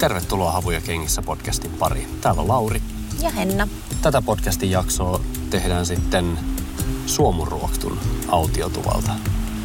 Tervetuloa 0.00 0.50
Havuja 0.50 0.80
kengissä 0.80 1.22
podcastin 1.22 1.70
pariin. 1.70 2.18
Täällä 2.20 2.42
on 2.42 2.48
Lauri. 2.48 2.82
Ja 3.22 3.30
Henna. 3.30 3.68
Tätä 4.02 4.22
podcastin 4.22 4.70
jaksoa 4.70 5.20
tehdään 5.50 5.86
sitten 5.86 6.38
Suomuruoktun 7.06 7.98
autiotuvalta. 8.28 9.12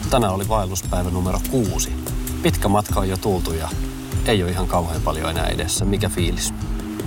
Tänään 0.09 0.33
oli 0.33 0.47
vaelluspäivä 0.47 1.09
numero 1.09 1.39
kuusi. 1.51 1.93
Pitkä 2.43 2.67
matka 2.67 2.99
on 2.99 3.09
jo 3.09 3.17
tultu 3.17 3.53
ja 3.53 3.69
ei 4.25 4.43
ole 4.43 4.51
ihan 4.51 4.67
kauhean 4.67 5.01
paljon 5.01 5.29
enää 5.29 5.47
edessä. 5.47 5.85
Mikä 5.85 6.09
fiilis? 6.09 6.53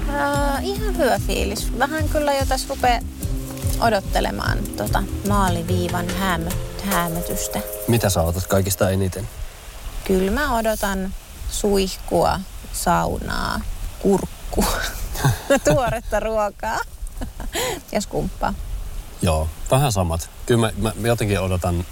Äh, 0.09 0.65
ihan 0.65 0.97
hyvä 0.97 1.19
fiilis. 1.27 1.79
Vähän 1.79 2.09
kyllä 2.09 2.35
jo 2.35 2.47
tässä 2.47 2.69
rupeaa 2.69 3.01
odottelemaan 3.81 4.59
tota 4.77 5.03
maaliviivan 5.29 6.07
häämö, 6.19 6.51
häämötystä. 6.85 7.61
Mitä 7.89 8.11
sä 8.11 8.23
otat 8.23 8.47
kaikista 8.47 8.91
eniten? 8.91 9.29
Kyllä 10.05 10.31
mä 10.31 10.57
odotan 10.57 11.15
suihkua, 11.51 12.41
saunaa, 12.73 13.61
kurkkua, 13.99 14.73
tuoretta 15.75 16.21
ruokaa 16.21 16.79
ja 17.93 18.01
skumppaa. 18.01 18.55
Joo, 19.23 19.49
vähän 19.71 19.93
samat. 19.93 20.31
Kyllä 20.47 20.73
mä, 20.77 20.93
mä 20.95 21.09
jotenkin 21.09 21.41
odotan 21.41 21.85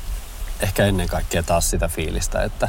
ehkä 0.61 0.87
ennen 0.87 1.09
kaikkea 1.09 1.43
taas 1.43 1.71
sitä 1.71 1.89
fiilistä, 1.89 2.43
että 2.43 2.69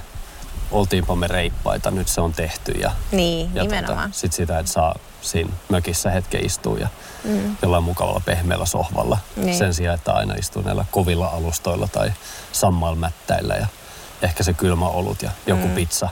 oltiinpa 0.71 1.15
me 1.15 1.27
reippaita, 1.27 1.91
nyt 1.91 2.07
se 2.07 2.21
on 2.21 2.33
tehty. 2.33 2.71
Ja, 2.71 2.91
Niin, 3.11 3.55
ja 3.55 3.63
nimenomaan. 3.63 4.09
Tota, 4.09 4.19
sit 4.19 4.33
sitä, 4.33 4.59
että 4.59 4.71
saa 4.71 4.95
siinä 5.21 5.49
mökissä 5.69 6.09
hetken 6.09 6.45
istua 6.45 6.77
ja 6.77 6.87
mm. 7.23 7.55
jollain 7.61 7.83
mukavalla 7.83 8.21
pehmeällä 8.25 8.65
sohvalla. 8.65 9.17
Niin. 9.35 9.57
Sen 9.57 9.73
sijaan, 9.73 9.95
että 9.95 10.13
aina 10.13 10.33
istuu 10.33 10.61
näillä 10.61 10.85
kovilla 10.91 11.27
alustoilla 11.27 11.87
tai 11.87 12.11
sammalmättäillä 12.51 13.55
ja 13.55 13.67
ehkä 14.21 14.43
se 14.43 14.53
kylmä 14.53 14.87
olut 14.87 15.21
ja 15.21 15.31
joku 15.47 15.67
mm. 15.67 15.75
pizza. 15.75 16.09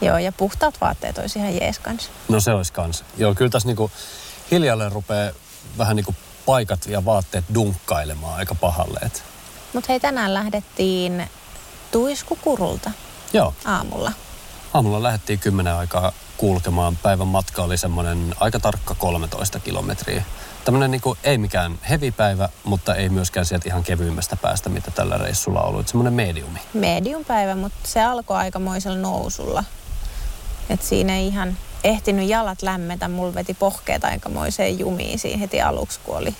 Joo, 0.00 0.18
ja 0.18 0.32
puhtaat 0.32 0.80
vaatteet 0.80 1.18
olisi 1.18 1.38
ihan 1.38 1.54
jees 1.56 1.78
kanssa. 1.78 2.10
No 2.28 2.40
se 2.40 2.52
olisi 2.52 2.72
kans. 2.72 3.04
Joo, 3.16 3.34
kyllä 3.34 3.50
tässä 3.50 3.68
niinku 3.68 3.90
hiljalleen 4.50 4.92
rupeaa 4.92 5.32
vähän 5.78 5.96
niinku 5.96 6.14
paikat 6.46 6.86
ja 6.86 7.04
vaatteet 7.04 7.44
dunkkailemaan 7.54 8.36
aika 8.38 8.54
pahalle. 8.54 9.00
Et, 9.02 9.22
Mutta 9.72 9.86
hei, 9.92 10.00
tänään 10.00 10.34
lähdettiin 10.34 11.30
Tuiskukurulta 11.92 12.90
joo, 13.32 13.54
aamulla. 13.64 14.12
aamulla 14.74 15.02
lähdettiin 15.02 15.38
kymmenen 15.38 15.74
aikaa 15.74 16.12
kulkemaan. 16.36 16.96
Päivän 16.96 17.26
matka 17.26 17.62
oli 17.62 17.76
semmoinen 17.76 18.34
aika 18.40 18.60
tarkka 18.60 18.94
13 18.94 19.60
kilometriä. 19.60 20.24
Tämmöinen 20.64 20.90
niinku, 20.90 21.16
ei 21.24 21.38
mikään 21.38 21.78
heavy 21.88 22.12
päivä, 22.12 22.48
mutta 22.64 22.94
ei 22.94 23.08
myöskään 23.08 23.46
sieltä 23.46 23.68
ihan 23.68 23.82
kevyimmästä 23.84 24.36
päästä, 24.36 24.68
mitä 24.68 24.90
tällä 24.90 25.18
reissulla 25.18 25.60
on 25.60 25.68
ollut. 25.68 25.88
Semmoinen 25.88 26.12
mediumi. 26.12 26.58
medium 26.74 27.24
päivä, 27.24 27.54
mutta 27.54 27.78
se 27.84 28.02
alkoi 28.02 28.36
aikamoisella 28.36 28.98
nousulla. 28.98 29.64
Et 30.70 30.82
siinä 30.82 31.16
ei 31.16 31.26
ihan 31.26 31.56
ehtinyt 31.84 32.28
jalat 32.28 32.62
lämmetä. 32.62 33.08
Mulla 33.08 33.34
veti 33.34 33.54
pohkeet 33.54 34.04
aikamoiseen 34.04 34.78
jumiin 34.78 35.18
siinä 35.18 35.38
heti 35.38 35.62
aluksi, 35.62 36.00
kun 36.04 36.16
oli 36.16 36.34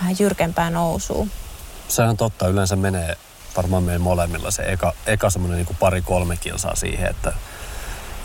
vähän 0.00 0.16
jyrkempää 0.18 0.70
nousua. 0.70 1.26
Sehän 1.88 2.10
on 2.10 2.16
totta. 2.16 2.48
Yleensä 2.48 2.76
menee 2.76 3.16
varmaan 3.56 3.82
meillä 3.82 4.02
molemmilla 4.04 4.50
se 4.50 4.62
eka, 4.62 4.92
eka 5.06 5.30
semmoinen 5.30 5.56
niinku 5.56 5.76
pari-kolme 5.80 6.36
kilsaa 6.36 6.74
siihen, 6.74 7.10
että 7.10 7.32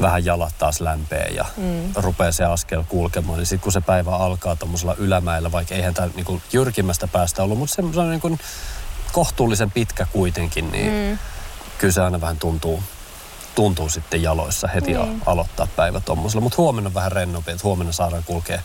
vähän 0.02 0.26
jalat 0.26 0.54
taas 0.58 0.82
lämpee 0.82 1.26
ja 1.26 1.46
mm. 1.58 1.94
rupeaa 1.96 2.32
se 2.32 2.44
askel 2.44 2.84
kulkemaan. 2.90 3.38
Niin 3.38 3.46
sitten 3.46 3.64
kun 3.64 3.72
se 3.72 3.82
päivä 3.82 4.16
alkaa 4.16 4.56
tuommoisella 4.56 4.96
ylämäellä, 4.98 5.52
vaikka 5.52 5.76
eihän 5.76 5.94
tämä 5.94 6.10
niinku 6.16 6.42
jyrkimmästä 6.54 7.08
päästä 7.08 7.44
ollut, 7.44 7.58
mutta 7.58 7.76
semmoinen 7.76 8.10
niinku 8.10 8.38
kohtuullisen 9.12 9.72
pitkä 9.72 10.08
kuitenkin, 10.12 10.72
niin 10.72 11.10
mm. 11.12 11.18
kyllä 11.78 11.94
se 11.94 12.02
aina 12.02 12.22
vähän 12.22 12.38
tuntuu, 12.38 12.84
tuntuu 13.56 13.90
sitten 13.90 14.22
jaloissa 14.22 14.68
heti 14.68 14.94
Niin. 14.94 15.22
aloittaa 15.26 15.68
päivä 15.76 16.00
tuommoisella. 16.00 16.42
Mutta 16.44 16.58
huomenna 16.58 16.88
on 16.88 16.94
vähän 16.94 17.12
rennompi, 17.12 17.52
että 17.52 17.64
huomenna 17.64 17.94
saadaan 17.94 18.24
kulkea 18.24 18.62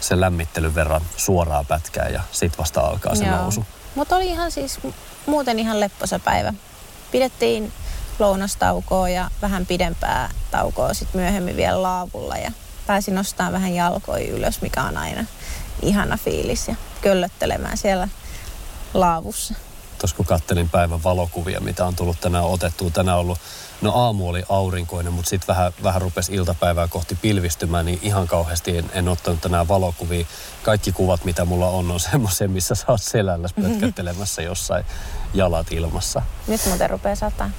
sen 0.00 0.20
lämmittelyn 0.20 0.74
verran 0.74 1.00
suoraa 1.16 1.64
pätkää 1.64 2.08
ja 2.08 2.22
sitten 2.32 2.58
vasta 2.58 2.80
alkaa 2.80 3.14
se 3.14 3.26
nousu. 3.30 3.66
Mutta 3.94 4.16
oli 4.16 4.26
ihan 4.26 4.50
siis 4.50 4.78
mu- 4.86 4.92
muuten 5.26 5.58
ihan 5.58 5.80
lepposa 5.80 6.18
päivä. 6.18 6.54
Pidettiin 7.10 7.72
lounastaukoa 8.18 9.08
ja 9.08 9.30
vähän 9.42 9.66
pidempää 9.66 10.30
taukoa 10.50 10.94
sitten 10.94 11.20
myöhemmin 11.20 11.56
vielä 11.56 11.82
laavulla 11.82 12.36
ja 12.36 12.52
pääsin 12.86 13.14
nostamaan 13.14 13.52
vähän 13.52 13.74
jalkoja 13.74 14.32
ylös, 14.32 14.60
mikä 14.62 14.82
on 14.82 14.96
aina 14.96 15.24
ihana 15.82 16.16
fiilis 16.16 16.68
ja 16.68 16.74
köllöttelemään 17.00 17.76
siellä 17.76 18.08
laavussa. 18.94 19.54
tuossa 19.98 20.16
kun 20.16 20.26
kattelin 20.26 20.68
päivän 20.68 21.02
valokuvia, 21.02 21.60
mitä 21.60 21.84
on 21.84 21.96
tullut 21.96 22.20
tänään 22.20 22.44
otettua. 22.44 22.90
Tänään 22.90 23.16
on 23.16 23.20
ollut, 23.20 23.38
no 23.80 23.92
aamu 23.94 24.28
oli 24.28 24.42
aurinkoinen, 24.48 25.12
mutta 25.12 25.28
sitten 25.28 25.46
vähän, 25.56 25.72
vähän 25.82 26.02
rupesi 26.02 26.34
iltapäivää 26.34 26.88
kohti 26.88 27.14
pilvistymään, 27.14 27.86
niin 27.86 27.98
ihan 28.02 28.26
kauheasti 28.26 28.78
en, 28.78 28.90
en 28.92 29.08
ottanut 29.08 29.40
tänään 29.40 29.68
valokuvia. 29.68 30.26
Kaikki 30.62 30.92
kuvat, 30.92 31.24
mitä 31.24 31.44
mulla 31.44 31.68
on, 31.68 31.90
on 31.90 32.00
semmoisia, 32.00 32.48
missä 32.48 32.74
sä 32.74 32.84
oot 32.88 33.02
selällä 33.02 33.48
pötkättelemässä 33.62 34.42
jossain 34.42 34.84
jalat 35.34 35.72
ilmassa. 35.72 36.22
Nyt 36.46 36.66
muuten 36.66 36.90
rupeaa 36.90 37.14
sataa. 37.14 37.50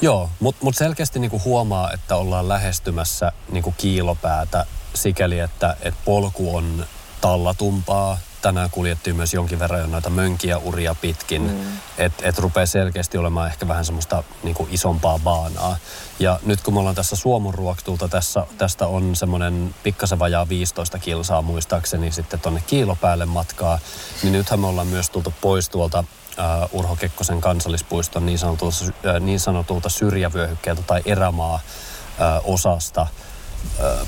Joo, 0.00 0.30
mutta 0.40 0.64
mut 0.64 0.76
selkeästi 0.76 1.18
niinku 1.18 1.42
huomaa, 1.44 1.92
että 1.92 2.16
ollaan 2.16 2.48
lähestymässä 2.48 3.32
niinku 3.50 3.74
kiilopäätä 3.78 4.66
sikäli, 4.94 5.38
että 5.38 5.76
et 5.80 5.94
polku 6.04 6.56
on 6.56 6.86
tallatumpaa. 7.20 8.18
Tänään 8.44 8.70
kuljettiin 8.70 9.16
myös 9.16 9.34
jonkin 9.34 9.58
verran 9.58 9.80
jo 9.80 9.86
noita 9.86 10.10
mönkiä 10.10 10.58
uria 10.58 10.94
pitkin. 10.94 11.42
Mm. 11.42 11.78
Että 11.98 12.28
et 12.28 12.38
rupeaa 12.38 12.66
selkeästi 12.66 13.18
olemaan 13.18 13.48
ehkä 13.48 13.68
vähän 13.68 13.84
semmoista 13.84 14.24
niinku 14.42 14.68
isompaa 14.70 15.18
baanaa. 15.18 15.76
Ja 16.18 16.40
nyt 16.46 16.60
kun 16.60 16.74
me 16.74 16.80
ollaan 16.80 16.94
tässä 16.94 17.16
Suomunruoktulta, 17.16 18.08
tässä, 18.08 18.46
tästä 18.58 18.86
on 18.86 19.16
semmoinen 19.16 19.74
pikkasen 19.82 20.18
vajaa 20.18 20.48
15 20.48 20.98
kilsaa 20.98 21.42
muistaakseni 21.42 22.12
sitten 22.12 22.40
tonne 22.40 22.62
kiilopäälle 22.66 23.26
matkaa. 23.26 23.78
Niin 24.22 24.32
nythän 24.32 24.60
me 24.60 24.66
ollaan 24.66 24.86
myös 24.86 25.10
tultu 25.10 25.34
pois 25.40 25.68
tuolta 25.68 26.04
uh, 26.38 26.78
Urho 26.78 26.96
Kekkosen 26.96 27.40
kansallispuiston 27.40 28.26
niin 28.26 28.38
sanotulta, 28.38 28.76
uh, 28.84 29.20
niin 29.20 29.40
sanotulta 29.40 29.88
syrjävyöhykkeeltä 29.88 30.82
tai 30.82 31.02
erämaa 31.04 31.54
uh, 31.54 32.54
osasta 32.54 33.06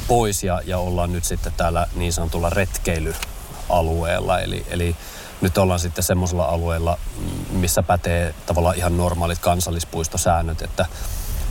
pois 0.09 0.45
ja, 0.45 0.61
ja 0.65 0.79
ollaan 0.79 1.13
nyt 1.13 1.25
sitten 1.25 1.53
täällä 1.57 1.87
niin 1.95 2.13
sanotulla 2.13 2.51
retkeilyalueella. 3.69 4.41
Eli, 4.41 4.67
eli 4.69 4.97
nyt 5.41 5.59
ollaan 5.59 5.81
sitten 5.81 6.05
semmoisella 6.05 6.45
alueella, 6.45 6.99
missä 7.51 7.83
pätee 7.83 8.35
tavallaan 8.47 8.77
ihan 8.77 8.97
normaalit 8.97 9.39
kansallispuistosäännöt, 9.39 10.63
että 10.63 10.87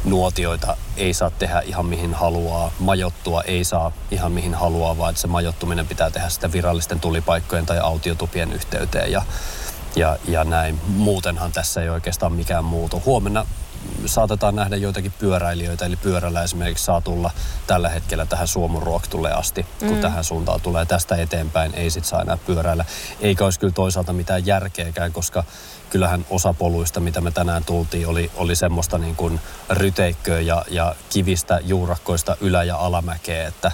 nuotioita 0.03 0.77
ei 0.97 1.13
saa 1.13 1.29
tehdä 1.29 1.61
ihan 1.61 1.85
mihin 1.85 2.13
haluaa, 2.13 2.71
majottua 2.79 3.41
ei 3.41 3.63
saa 3.63 3.91
ihan 4.11 4.31
mihin 4.31 4.53
haluaa, 4.53 4.97
vaan 4.97 5.09
että 5.09 5.21
se 5.21 5.27
majottuminen 5.27 5.87
pitää 5.87 6.09
tehdä 6.09 6.29
sitä 6.29 6.51
virallisten 6.51 6.99
tulipaikkojen 6.99 7.65
tai 7.65 7.79
autiotupien 7.79 8.53
yhteyteen 8.53 9.11
ja, 9.11 9.21
ja, 9.95 10.17
ja 10.27 10.43
näin. 10.43 10.81
Muutenhan 10.87 11.51
tässä 11.51 11.81
ei 11.81 11.89
oikeastaan 11.89 12.33
mikään 12.33 12.65
muutu. 12.65 13.01
Huomenna 13.05 13.45
saatetaan 14.05 14.55
nähdä 14.55 14.75
joitakin 14.75 15.13
pyöräilijöitä, 15.19 15.85
eli 15.85 15.95
pyörällä 15.95 16.43
esimerkiksi 16.43 16.85
saa 16.85 17.01
tulla 17.01 17.31
tällä 17.67 17.89
hetkellä 17.89 18.25
tähän 18.25 18.47
Suomenruoktulle 18.47 19.33
asti, 19.33 19.65
kun 19.79 19.95
mm. 19.95 20.01
tähän 20.01 20.23
suuntaan 20.23 20.61
tulee. 20.61 20.85
Tästä 20.85 21.15
eteenpäin 21.15 21.73
ei 21.73 21.89
sit 21.89 22.05
saa 22.05 22.21
enää 22.21 22.37
pyöräillä. 22.37 22.85
Eikä 23.21 23.43
olisi 23.43 23.59
kyllä 23.59 23.73
toisaalta 23.73 24.13
mitään 24.13 24.45
järkeäkään, 24.45 25.13
koska 25.13 25.43
kyllähän 25.89 26.25
osa 26.29 26.53
poluista, 26.53 26.99
mitä 26.99 27.21
me 27.21 27.31
tänään 27.31 27.65
tultiin, 27.65 28.07
oli, 28.07 28.31
oli 28.35 28.55
semmoista 28.55 28.97
niin 28.97 29.15
kuin 29.15 29.39
ryteikköä 29.69 30.39
ja, 30.39 30.65
ja 30.69 30.95
kivistä 31.09 31.59
juurakkoista 31.63 32.37
ylä- 32.41 32.63
ja 32.63 32.77
alamäkeä, 32.77 33.47
että 33.47 33.71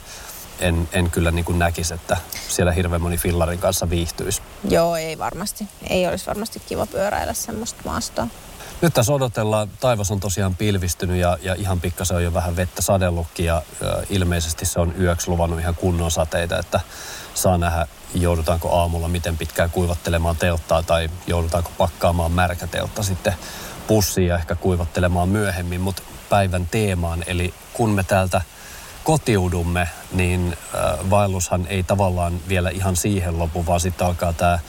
en, 0.60 0.90
en 0.94 1.12
kyllä 1.12 1.32
niin 1.32 1.46
kuin 1.46 1.60
näkisi, 1.60 1.94
että 1.94 2.18
siellä 2.48 2.72
hirveän 2.72 3.02
moni 3.02 3.18
fillarin 3.18 3.60
kanssa 3.60 3.90
viihtyisi. 3.90 4.42
Joo, 4.70 4.96
ei 4.96 5.18
varmasti. 5.18 5.68
Ei 5.90 6.08
olisi 6.08 6.28
varmasti 6.28 6.62
kiva 6.68 6.86
pyöräillä 6.86 7.34
semmoista 7.34 7.82
maastoa. 7.86 8.28
Nyt 8.81 8.94
tässä 8.94 9.13
odotellaan, 9.13 9.69
taivas 9.80 10.12
on 10.12 10.19
tosiaan 10.19 10.56
pilvistynyt 10.56 11.18
ja, 11.18 11.38
ja 11.42 11.56
ihan 11.56 11.81
pikkasen 11.81 12.18
on 12.18 12.24
jo 12.24 12.33
vähän 12.33 12.56
vettä 12.56 12.81
sadellutkin 12.81 13.45
ja, 13.45 13.62
ja 13.81 14.04
ilmeisesti 14.10 14.66
se 14.66 14.80
on 14.80 14.94
yöksi 15.00 15.28
luvannut 15.28 15.60
ihan 15.60 15.75
kunnon 15.75 16.12
sateita, 16.12 16.60
että 16.60 16.80
saa 17.33 17.57
nähdä 17.57 17.88
joudutaanko 18.13 18.80
aamulla 18.80 19.07
miten 19.07 19.38
pitkään 19.38 19.72
kuivattelemaan 19.72 20.36
telttaa 20.36 20.83
tai 20.83 21.10
joudutaanko 21.28 21.72
pakkaamaan 21.78 22.31
märkäteltta 22.31 23.04
sitten 23.04 23.33
pussiin 23.88 24.28
ja 24.28 24.38
ehkä 24.38 24.56
kuivattelemaan 24.56 25.30
myöhemmin, 25.30 25.81
mutta 25.81 26.01
päivän 26.30 26.68
teemaan. 26.72 27.24
Eli 27.27 27.54
kun 27.74 27.89
me 27.89 28.04
täältä 28.04 28.42
kotiudumme, 29.04 29.89
niin 30.12 30.57
vaellushan 31.10 31.68
ei 31.69 31.84
tavallaan 31.84 32.39
vielä 32.48 32.69
ihan 32.69 32.95
siihen 32.95 33.39
lopu, 33.39 33.66
vaan 33.66 33.80
sitten 33.80 34.07
alkaa 34.07 34.34
tämä 34.34 34.60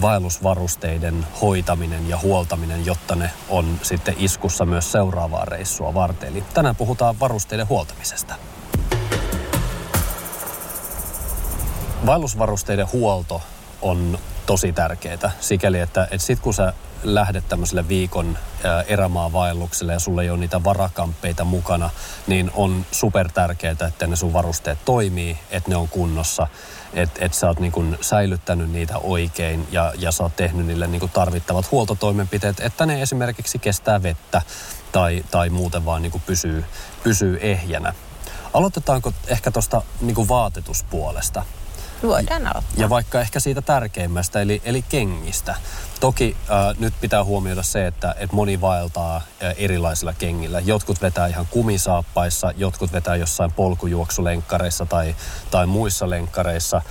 vaellusvarusteiden 0.00 1.26
hoitaminen 1.42 2.08
ja 2.08 2.18
huoltaminen, 2.18 2.86
jotta 2.86 3.14
ne 3.14 3.30
on 3.48 3.78
sitten 3.82 4.14
iskussa 4.18 4.64
myös 4.64 4.92
seuraavaa 4.92 5.44
reissua 5.44 5.94
varten. 5.94 6.28
Eli 6.28 6.44
tänään 6.54 6.76
puhutaan 6.76 7.20
varusteiden 7.20 7.68
huoltamisesta. 7.68 8.34
Vaellusvarusteiden 12.06 12.92
huolto 12.92 13.42
on 13.82 14.18
tosi 14.46 14.72
tärkeää 14.72 15.30
sikäli, 15.40 15.80
että, 15.80 16.04
että 16.04 16.18
sitten 16.18 16.44
kun 16.44 16.54
sä 16.54 16.72
lähdet 17.02 17.48
tämmöiselle 17.48 17.88
viikon 17.88 18.38
erämaavaellukselle 18.86 19.92
ja 19.92 19.98
sulla 19.98 20.22
ei 20.22 20.30
ole 20.30 20.38
niitä 20.38 20.64
varakamppeita 20.64 21.44
mukana, 21.44 21.90
niin 22.26 22.50
on 22.54 22.86
super 22.92 23.32
tärkeää, 23.32 23.76
että 23.88 24.06
ne 24.06 24.16
sun 24.16 24.32
varusteet 24.32 24.78
toimii, 24.84 25.38
että 25.50 25.70
ne 25.70 25.76
on 25.76 25.88
kunnossa, 25.88 26.46
että 26.94 27.24
et 27.24 27.34
sä 27.34 27.46
oot 27.46 27.60
niin 27.60 27.72
kun 27.72 27.98
säilyttänyt 28.00 28.70
niitä 28.70 28.98
oikein 28.98 29.68
ja, 29.70 29.92
ja 29.98 30.12
sä 30.12 30.22
oot 30.22 30.36
tehnyt 30.36 30.66
niille 30.66 30.86
niin 30.86 31.10
tarvittavat 31.12 31.70
huoltotoimenpiteet, 31.70 32.60
että 32.60 32.86
ne 32.86 33.02
esimerkiksi 33.02 33.58
kestää 33.58 34.02
vettä 34.02 34.42
tai, 34.92 35.24
tai 35.30 35.50
muuten 35.50 35.84
vaan 35.84 36.02
niin 36.02 36.22
pysyy, 36.26 36.64
pysyy 37.02 37.38
ehjänä. 37.40 37.94
Aloitetaanko 38.52 39.12
ehkä 39.26 39.50
tuosta 39.50 39.82
niin 40.00 40.28
vaatetuspuolesta? 40.28 41.42
Voidaan 42.02 42.46
aloittaa. 42.46 42.74
Ja 42.76 42.88
vaikka 42.88 43.20
ehkä 43.20 43.40
siitä 43.40 43.62
tärkeimmästä, 43.62 44.40
eli, 44.40 44.62
eli 44.64 44.84
kengistä. 44.88 45.54
Toki 46.00 46.36
äh, 46.50 46.78
nyt 46.78 46.94
pitää 47.00 47.24
huomioida 47.24 47.62
se, 47.62 47.86
että, 47.86 48.14
että 48.18 48.36
moni 48.36 48.60
vaeltaa 48.60 49.16
äh, 49.16 49.54
erilaisilla 49.56 50.12
kengillä. 50.12 50.60
Jotkut 50.60 51.02
vetää 51.02 51.26
ihan 51.26 51.46
kumisaappaissa, 51.50 52.52
jotkut 52.56 52.92
vetää 52.92 53.16
jossain 53.16 53.52
polkujuoksulenkkareissa 53.52 54.86
tai, 54.86 55.16
tai 55.50 55.66
muissa 55.66 56.10
lenkkareissa. 56.10 56.82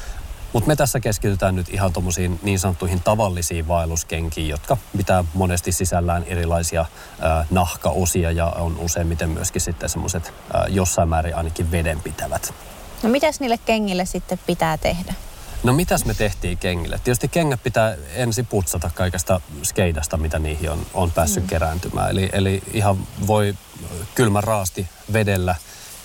Mutta 0.53 0.67
me 0.67 0.75
tässä 0.75 0.99
keskitytään 0.99 1.55
nyt 1.55 1.69
ihan 1.69 1.93
tuommoisiin 1.93 2.39
niin 2.43 2.59
sanottuihin 2.59 3.01
tavallisiin 3.03 3.67
vaelluskenkiin, 3.67 4.49
jotka 4.49 4.77
pitää 4.97 5.23
monesti 5.33 5.71
sisällään 5.71 6.23
erilaisia 6.23 6.81
äh, 6.81 7.47
nahkaosia 7.51 8.31
ja 8.31 8.45
on 8.45 8.77
useimmiten 8.79 9.29
myöskin 9.29 9.61
sitten 9.61 9.89
semmoiset 9.89 10.33
äh, 10.55 10.61
jossain 10.67 11.09
määrin 11.09 11.35
ainakin 11.35 11.71
vedenpitävät. 11.71 12.53
No 13.03 13.09
mitäs 13.09 13.39
niille 13.39 13.59
kengille 13.65 14.05
sitten 14.05 14.39
pitää 14.45 14.77
tehdä? 14.77 15.13
No 15.63 15.73
mitäs 15.73 16.05
me 16.05 16.13
tehtiin 16.13 16.57
kengille? 16.57 16.99
Tietysti 17.03 17.27
kengät 17.27 17.63
pitää 17.63 17.95
ensin 18.13 18.45
putsata 18.45 18.91
kaikesta 18.95 19.41
skeidasta, 19.63 20.17
mitä 20.17 20.39
niihin 20.39 20.71
on, 20.71 20.85
on 20.93 21.11
päässyt 21.11 21.43
mm. 21.43 21.49
kerääntymään. 21.49 22.09
Eli, 22.09 22.29
eli 22.33 22.63
ihan 22.73 22.97
voi 23.27 23.55
kylmä 24.15 24.41
raasti 24.41 24.87
vedellä 25.13 25.55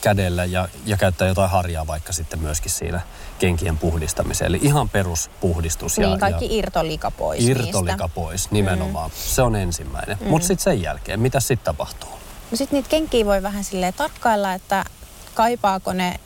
kädellä 0.00 0.44
ja, 0.44 0.68
ja 0.86 0.96
käyttää 0.96 1.28
jotain 1.28 1.50
harjaa 1.50 1.86
vaikka 1.86 2.12
sitten 2.12 2.38
myöskin 2.38 2.70
siinä 2.70 3.00
kenkien 3.38 3.78
puhdistamiseen. 3.78 4.48
Eli 4.48 4.58
ihan 4.62 4.88
peruspuhdistus. 4.88 5.98
Niin, 5.98 6.10
ja, 6.10 6.18
kaikki 6.18 6.44
ja 6.44 6.50
irtolika 6.52 7.10
pois 7.10 7.44
Irtolika 7.44 7.92
niistä. 7.92 8.08
pois, 8.14 8.50
nimenomaan. 8.50 9.10
Mm. 9.10 9.16
Se 9.16 9.42
on 9.42 9.56
ensimmäinen. 9.56 10.18
Mm. 10.20 10.28
Mutta 10.28 10.46
sitten 10.46 10.64
sen 10.64 10.82
jälkeen, 10.82 11.20
mitä 11.20 11.40
sitten 11.40 11.64
tapahtuu? 11.64 12.10
No 12.50 12.56
sitten 12.56 12.76
niitä 12.76 12.88
kenkiä 12.88 13.26
voi 13.26 13.42
vähän 13.42 13.64
silleen 13.64 13.94
tarkkailla, 13.94 14.54
että 14.54 14.84
kaipaako 15.34 15.92
ne 15.92 16.20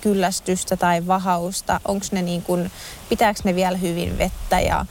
kyllästystä 0.00 0.76
tai 0.76 1.06
vahausta? 1.06 1.80
Onko 1.88 2.06
ne 2.12 2.22
niin 2.22 2.42
kuin, 2.42 2.70
pitääkö 3.08 3.40
ne 3.44 3.54
vielä 3.54 3.76
hyvin 3.76 4.18
vettä 4.18 4.60
ja 4.60 4.86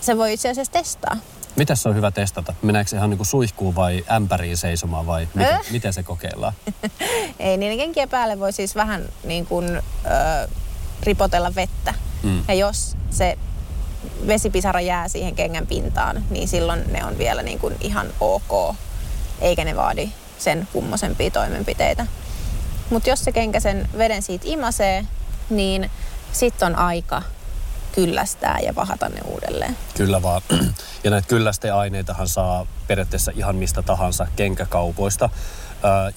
se 0.00 0.16
voi 0.16 0.32
itse 0.32 0.50
asiassa 0.50 0.72
testaa. 0.72 1.16
Miten 1.56 1.76
se 1.76 1.88
on 1.88 1.94
hyvä 1.94 2.10
testata? 2.10 2.54
Meneekö 2.62 2.90
se 2.90 2.96
ihan 2.96 3.10
niin 3.10 3.24
suihkuun 3.24 3.74
vai 3.74 4.04
ämpäriin 4.10 4.56
seisomaan 4.56 5.06
vai 5.06 5.28
miten, 5.34 5.54
äh? 5.54 5.60
miten 5.70 5.92
se 5.92 6.02
kokeillaan? 6.02 6.52
Ei, 7.38 7.56
niin 7.56 7.78
kenkien 7.78 8.08
päälle 8.08 8.40
voi 8.40 8.52
siis 8.52 8.74
vähän 8.74 9.08
niin 9.24 9.46
kuin, 9.46 9.76
ö, 9.76 10.48
ripotella 11.02 11.54
vettä. 11.54 11.94
Mm. 12.22 12.44
Ja 12.48 12.54
jos 12.54 12.96
se 13.10 13.38
vesipisara 14.26 14.80
jää 14.80 15.08
siihen 15.08 15.34
kengän 15.34 15.66
pintaan, 15.66 16.24
niin 16.30 16.48
silloin 16.48 16.92
ne 16.92 17.04
on 17.04 17.18
vielä 17.18 17.42
niin 17.42 17.58
kuin 17.58 17.76
ihan 17.80 18.06
ok, 18.20 18.74
eikä 19.40 19.64
ne 19.64 19.76
vaadi 19.76 20.10
sen 20.38 20.68
kummosempia 20.72 21.30
toimenpiteitä. 21.30 22.06
Mutta 22.90 23.10
jos 23.10 23.24
se 23.24 23.32
kenkä 23.32 23.60
sen 23.60 23.88
veden 23.98 24.22
siitä 24.22 24.44
imasee, 24.48 25.06
niin 25.50 25.90
sitten 26.32 26.66
on 26.66 26.76
aika 26.76 27.22
kyllästää 27.94 28.58
ja 28.62 28.74
vahata 28.74 29.08
ne 29.08 29.20
uudelleen. 29.24 29.76
Kyllä 29.96 30.22
vaan. 30.22 30.42
Ja 31.04 31.10
näitä 31.10 31.28
kyllästeaineitahan 31.28 32.28
saa 32.28 32.66
periaatteessa 32.86 33.32
ihan 33.34 33.56
mistä 33.56 33.82
tahansa 33.82 34.26
kenkäkaupoista. 34.36 35.30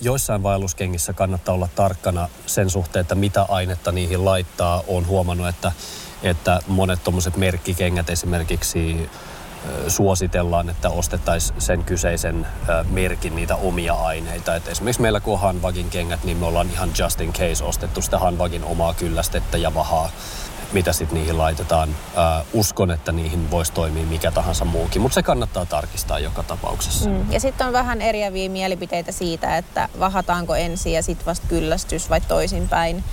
joissain 0.01 0.43
vaelluskengissä 0.43 1.13
kannattaa 1.13 1.55
olla 1.55 1.69
tarkkana 1.75 2.29
sen 2.45 2.69
suhteen, 2.69 3.01
että 3.01 3.15
mitä 3.15 3.45
ainetta 3.49 3.91
niihin 3.91 4.25
laittaa. 4.25 4.83
Olen 4.87 5.07
huomannut, 5.07 5.47
että, 5.47 5.71
että 6.23 6.59
monet 6.67 7.03
tuommoiset 7.03 7.37
merkkikengät 7.37 8.09
esimerkiksi 8.09 9.09
suositellaan, 9.87 10.69
että 10.69 10.89
ostettaisiin 10.89 11.61
sen 11.61 11.83
kyseisen 11.83 12.47
merkin 12.89 13.35
niitä 13.35 13.55
omia 13.55 13.93
aineita. 13.93 14.55
Et 14.55 14.67
esimerkiksi 14.67 15.01
meillä 15.01 15.19
kun 15.19 15.33
on 15.33 15.39
Hanvagin 15.39 15.89
kengät, 15.89 16.23
niin 16.23 16.37
me 16.37 16.45
ollaan 16.45 16.69
ihan 16.71 16.89
just 16.99 17.21
in 17.21 17.33
case 17.33 17.63
ostettu 17.63 18.01
sitä 18.01 18.19
Hanvagin 18.19 18.63
omaa 18.63 18.93
kyllästettä 18.93 19.57
ja 19.57 19.73
vahaa 19.73 20.09
mitä 20.71 20.93
sitten 20.93 21.19
niihin 21.19 21.37
laitetaan. 21.37 21.95
Uskon, 22.53 22.91
että 22.91 23.11
niihin 23.11 23.51
voisi 23.51 23.73
toimia 23.73 24.05
mikä 24.05 24.31
tahansa 24.31 24.65
muukin, 24.65 25.01
mutta 25.01 25.15
se 25.15 25.23
kannattaa 25.23 25.65
tarkistaa 25.65 26.19
joka 26.19 26.43
tapauksessa. 26.43 27.09
Mm. 27.09 27.31
Ja 27.31 27.39
sitten 27.39 27.67
on 27.67 27.73
vähän 27.73 28.01
eriäviä 28.01 28.49
mielipiteitä 28.49 29.11
siitä, 29.11 29.57
että 29.57 29.89
vahataanko 29.99 30.55
ensin 30.55 30.93
ja 30.93 31.03
sitten 31.03 31.25
vasta 31.25 31.47
kyllästys 31.47 32.09
vai 32.09 32.21
toisinpäin 32.21 33.03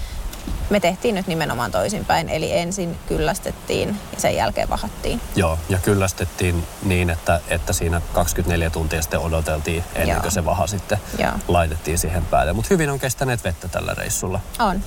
me 0.70 0.80
tehtiin 0.80 1.14
nyt 1.14 1.26
nimenomaan 1.26 1.70
toisinpäin, 1.70 2.28
eli 2.28 2.52
ensin 2.52 2.96
kyllästettiin 3.08 3.88
ja 4.14 4.20
sen 4.20 4.36
jälkeen 4.36 4.70
vahattiin. 4.70 5.20
Joo, 5.36 5.58
ja 5.68 5.78
kyllästettiin 5.78 6.64
niin, 6.82 7.10
että, 7.10 7.40
että 7.48 7.72
siinä 7.72 8.00
24 8.12 8.70
tuntia 8.70 9.02
sitten 9.02 9.20
odoteltiin 9.20 9.84
ennen 9.94 10.08
Joo. 10.14 10.20
kuin 10.20 10.32
se 10.32 10.44
vaha 10.44 10.66
sitten 10.66 10.98
Joo. 11.18 11.32
laitettiin 11.48 11.98
siihen 11.98 12.24
päälle. 12.24 12.52
Mutta 12.52 12.68
hyvin 12.70 12.90
on 12.90 12.98
kestäneet 12.98 13.44
vettä 13.44 13.68
tällä 13.68 13.94
reissulla. 13.94 14.40
On. 14.58 14.82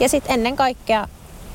Ja 0.00 0.08
sitten 0.08 0.34
ennen 0.34 0.56
kaikkea 0.56 1.08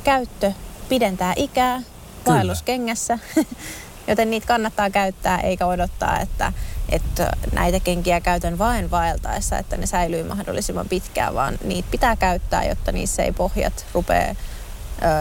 käyttö 0.04 0.52
pidentää 0.90 1.34
ikää 1.36 1.82
vaelluskengässä, 2.28 3.20
joten 4.10 4.30
niitä 4.30 4.48
kannattaa 4.48 4.90
käyttää 4.90 5.40
eikä 5.40 5.66
odottaa, 5.66 6.20
että 6.20 6.54
että 6.90 7.32
näitä 7.52 7.80
kenkiä 7.80 8.22
käytän 8.22 8.58
vain 8.58 8.92
vaeltaessa, 8.92 9.58
että 9.58 9.78
ne 9.78 9.86
säilyy 9.86 10.24
mahdollisimman 10.24 10.90
pitkään, 10.90 11.34
vaan 11.34 11.58
niitä 11.64 11.88
pitää 11.92 12.16
käyttää, 12.16 12.64
jotta 12.64 12.92
niissä 12.92 13.24
ei 13.24 13.32
pohjat 13.32 13.86
rupea 13.94 14.30
ö, 14.30 14.36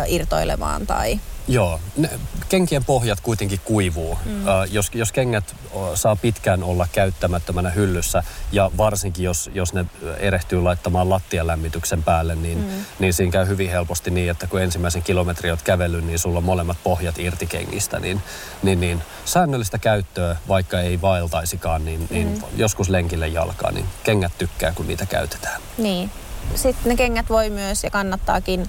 irtoilemaan 0.07 0.87
tai 0.87 1.21
Joo, 1.49 1.81
ne, 1.97 2.11
kenkien 2.49 2.85
pohjat 2.85 3.21
kuitenkin 3.21 3.61
kuivuu. 3.65 4.19
Mm. 4.25 4.49
Ö, 4.49 4.51
jos, 4.71 4.91
jos 4.95 5.13
kengät 5.13 5.55
saa 5.95 6.17
pitkään 6.17 6.63
olla 6.63 6.89
käyttämättömänä 6.93 7.71
hyllyssä 7.71 8.23
ja 8.53 8.71
varsinkin 8.77 9.25
jos, 9.25 9.51
jos 9.55 9.73
ne 9.73 9.87
erehtyy 10.19 10.63
laittamaan 10.63 11.11
lattialämmityksen 11.11 12.03
päälle, 12.03 12.35
niin, 12.35 12.59
mm. 12.59 12.85
niin 12.99 13.13
siinä 13.13 13.33
käy 13.33 13.47
hyvin 13.47 13.71
helposti 13.71 14.11
niin, 14.11 14.31
että 14.31 14.47
kun 14.47 14.63
ensimmäisen 14.63 15.03
kilometrin 15.03 15.53
olet 15.53 15.63
kävellyt, 15.63 16.05
niin 16.05 16.19
sulla 16.19 16.39
on 16.39 16.45
molemmat 16.45 16.77
pohjat 16.85 17.19
irti 17.19 17.47
kengistä. 17.47 17.99
Niin, 17.99 18.23
niin, 18.63 18.81
niin 18.81 19.03
säännöllistä 19.25 19.79
käyttöä, 19.79 20.37
vaikka 20.49 20.81
ei 20.81 21.01
vaeltaisikaan, 21.01 21.85
niin, 21.85 22.07
niin 22.11 22.29
mm. 22.29 22.43
joskus 22.57 22.89
lenkille 22.89 23.29
jalkaa, 23.29 23.71
niin 23.71 23.87
kengät 24.05 24.33
tykkää, 24.39 24.73
kun 24.73 24.87
niitä 24.87 25.07
käytetään. 25.07 25.61
Niin. 25.79 26.11
Sitten 26.55 26.91
ne 26.91 26.97
kengät 26.97 27.29
voi 27.29 27.51
myös 27.51 27.85
ja 27.85 27.91
kannattaakin 27.91 28.69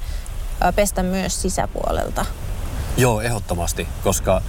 pestä 0.75 1.03
myös 1.03 1.41
sisäpuolelta. 1.41 2.25
Joo, 2.99 3.21
ehdottomasti, 3.21 3.87
koska 4.03 4.41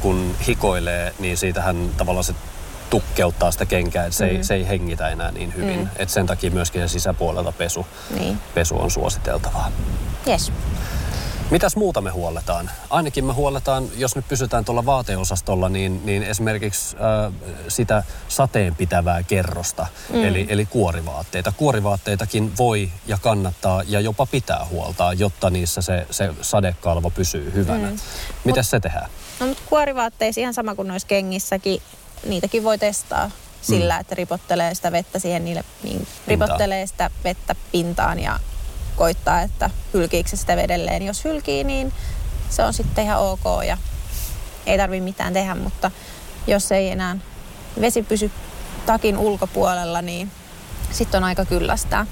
kun 0.00 0.34
hikoilee, 0.46 1.14
niin 1.18 1.36
siitähän 1.36 1.90
tavallaan 1.96 2.24
se 2.24 2.34
tukkeuttaa 2.90 3.50
sitä 3.50 3.66
kenkää, 3.66 4.04
että 4.04 4.16
se, 4.16 4.24
mm. 4.24 4.36
ei, 4.36 4.44
se 4.44 4.54
ei 4.54 4.68
hengitä 4.68 5.08
enää 5.08 5.32
niin 5.32 5.54
hyvin. 5.56 5.80
Mm. 5.80 5.88
Et 5.96 6.08
sen 6.08 6.26
takia 6.26 6.50
myöskin 6.50 6.82
se 6.82 6.88
sisäpuolelta 6.88 7.52
pesu, 7.52 7.86
niin. 8.18 8.38
pesu 8.54 8.80
on 8.80 8.90
suositeltavaa. 8.90 9.72
Yes. 10.28 10.52
Mitäs 11.50 11.76
muuta 11.76 12.00
me 12.00 12.10
huolletaan? 12.10 12.70
Ainakin 12.90 13.24
me 13.24 13.32
huolletaan, 13.32 13.88
jos 13.96 14.16
nyt 14.16 14.28
pysytään 14.28 14.64
tuolla 14.64 14.86
vaateosastolla, 14.86 15.68
niin, 15.68 16.06
niin 16.06 16.22
esimerkiksi 16.22 16.96
äh, 16.96 17.32
sitä 17.68 18.04
sateenpitävää 18.28 19.22
kerrosta, 19.22 19.86
mm. 20.12 20.24
eli, 20.24 20.46
eli 20.48 20.66
kuorivaatteita. 20.66 21.52
Kuorivaatteitakin 21.56 22.52
voi 22.58 22.90
ja 23.06 23.18
kannattaa 23.22 23.82
ja 23.86 24.00
jopa 24.00 24.26
pitää 24.26 24.66
huoltaa, 24.70 25.12
jotta 25.12 25.50
niissä 25.50 25.82
se, 25.82 26.06
se 26.10 26.34
sadekalvo 26.42 27.10
pysyy 27.10 27.52
hyvänä. 27.54 27.90
Mm. 27.90 27.98
Miten 28.44 28.64
se 28.64 28.80
tehdään? 28.80 29.10
No 29.40 29.46
mutta 29.46 29.62
kuorivaatteissa 29.68 30.40
ihan 30.40 30.54
sama 30.54 30.74
kuin 30.74 30.88
noissa 30.88 31.08
kengissäkin, 31.08 31.82
niitäkin 32.26 32.64
voi 32.64 32.78
testaa 32.78 33.30
sillä, 33.62 33.94
mm. 33.94 34.00
että 34.00 34.14
ripottelee 34.14 34.74
sitä 34.74 34.92
vettä 34.92 35.18
siihen 35.18 35.44
niille, 35.44 35.64
niin 35.82 36.06
ripottelee 36.26 36.86
sitä 36.86 37.10
vettä 37.24 37.54
pintaan 37.72 38.18
ja 38.18 38.40
koittaa, 38.98 39.42
että 39.42 39.70
hylkiikö 39.94 40.36
sitä 40.36 40.56
vedelleen. 40.56 41.02
Jos 41.02 41.24
hylkii, 41.24 41.64
niin 41.64 41.92
se 42.50 42.62
on 42.62 42.74
sitten 42.74 43.04
ihan 43.04 43.20
ok 43.20 43.64
ja 43.66 43.78
ei 44.66 44.78
tarvi 44.78 45.00
mitään 45.00 45.32
tehdä, 45.32 45.54
mutta 45.54 45.90
jos 46.46 46.72
ei 46.72 46.90
enää 46.90 47.16
vesi 47.80 48.02
pysy 48.02 48.30
takin 48.86 49.18
ulkopuolella, 49.18 50.02
niin 50.02 50.30
sitten 50.90 51.18
on 51.18 51.24
aika 51.24 51.44
kyllästää. 51.44 52.06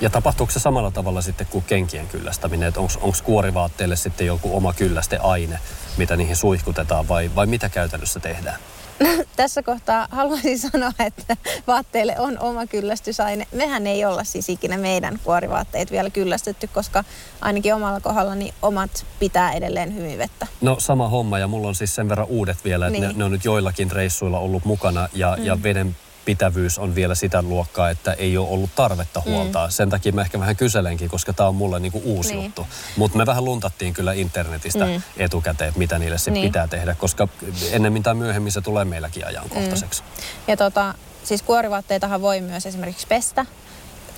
Ja 0.00 0.10
tapahtuuko 0.10 0.52
se 0.52 0.60
samalla 0.60 0.90
tavalla 0.90 1.22
sitten 1.22 1.46
kuin 1.50 1.64
kenkien 1.64 2.06
kyllästäminen? 2.06 2.72
Onko 2.76 3.16
kuorivaatteille 3.24 3.96
sitten 3.96 4.26
joku 4.26 4.56
oma 4.56 4.72
kyllästeaine, 4.72 5.58
mitä 5.96 6.16
niihin 6.16 6.36
suihkutetaan 6.36 7.08
vai, 7.08 7.30
vai 7.34 7.46
mitä 7.46 7.68
käytännössä 7.68 8.20
tehdään? 8.20 8.60
Tässä 9.36 9.62
kohtaa 9.62 10.08
haluaisin 10.10 10.58
sanoa, 10.58 10.92
että 10.98 11.36
vaatteille 11.66 12.18
on 12.18 12.38
oma 12.38 12.66
kyllästysaine. 12.66 13.46
Mehän 13.52 13.86
ei 13.86 14.04
olla 14.04 14.24
siis 14.24 14.48
ikinä 14.48 14.78
meidän 14.78 15.18
kuorivaatteet 15.24 15.90
vielä 15.90 16.10
kyllästetty, 16.10 16.66
koska 16.74 17.04
ainakin 17.40 17.74
omalla 17.74 18.00
kohdalla 18.00 18.34
niin 18.34 18.54
omat 18.62 19.06
pitää 19.18 19.52
edelleen 19.52 19.94
hyvin 19.94 20.18
vettä. 20.18 20.46
No 20.60 20.76
sama 20.78 21.08
homma 21.08 21.38
ja 21.38 21.48
mulla 21.48 21.68
on 21.68 21.74
siis 21.74 21.94
sen 21.94 22.08
verran 22.08 22.26
uudet 22.26 22.64
vielä, 22.64 22.86
että 22.86 23.00
niin. 23.00 23.08
ne, 23.08 23.14
ne 23.16 23.24
on 23.24 23.32
nyt 23.32 23.44
joillakin 23.44 23.90
reissuilla 23.90 24.38
ollut 24.38 24.64
mukana 24.64 25.08
ja, 25.12 25.36
mm. 25.38 25.44
ja 25.44 25.62
veden 25.62 25.96
pitävyys 26.26 26.78
on 26.78 26.94
vielä 26.94 27.14
sitä 27.14 27.42
luokkaa, 27.42 27.90
että 27.90 28.12
ei 28.12 28.36
ole 28.36 28.48
ollut 28.48 28.70
tarvetta 28.74 29.22
mm. 29.26 29.32
huoltaa. 29.32 29.66
Mm. 29.66 29.70
Sen 29.70 29.90
takia 29.90 30.12
mä 30.12 30.20
ehkä 30.20 30.40
vähän 30.40 30.56
kyselenkin, 30.56 31.08
koska 31.08 31.32
tämä 31.32 31.48
on 31.48 31.54
mulle 31.54 31.80
niinku 31.80 32.02
uusi 32.04 32.34
niin. 32.34 32.44
juttu. 32.44 32.66
Mutta 32.96 33.18
me 33.18 33.26
vähän 33.26 33.44
luntattiin 33.44 33.94
kyllä 33.94 34.12
internetistä 34.12 34.84
mm. 34.84 35.02
etukäteen, 35.16 35.72
mitä 35.76 35.98
niille 35.98 36.18
sitten 36.18 36.34
niin. 36.34 36.48
pitää 36.48 36.68
tehdä, 36.68 36.94
koska 36.94 37.28
ennemmin 37.70 38.02
tai 38.02 38.14
myöhemmin 38.14 38.52
se 38.52 38.60
tulee 38.60 38.84
meilläkin 38.84 39.26
ajankohtaiseksi. 39.26 40.02
Mm. 40.02 40.08
Ja 40.48 40.56
tota, 40.56 40.94
siis 41.24 41.42
kuorivaatteitahan 41.42 42.22
voi 42.22 42.40
myös 42.40 42.66
esimerkiksi 42.66 43.06
pestä. 43.06 43.46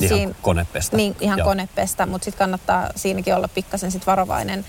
Ihan 0.00 0.18
Siin, 0.18 0.36
konepestä. 0.42 0.96
Niin, 0.96 1.16
ihan 1.20 1.38
Joo. 1.38 1.48
konepestä, 1.48 2.06
mutta 2.06 2.24
sitten 2.24 2.38
kannattaa 2.38 2.90
siinäkin 2.96 3.34
olla 3.34 3.48
pikkasen 3.48 3.90
sit 3.90 4.06
varovainen. 4.06 4.64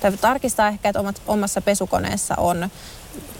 Tai 0.00 0.12
tarkistaa 0.12 0.68
ehkä, 0.68 0.88
että 0.88 1.00
omat, 1.00 1.22
omassa 1.26 1.60
pesukoneessa 1.60 2.34
on 2.36 2.70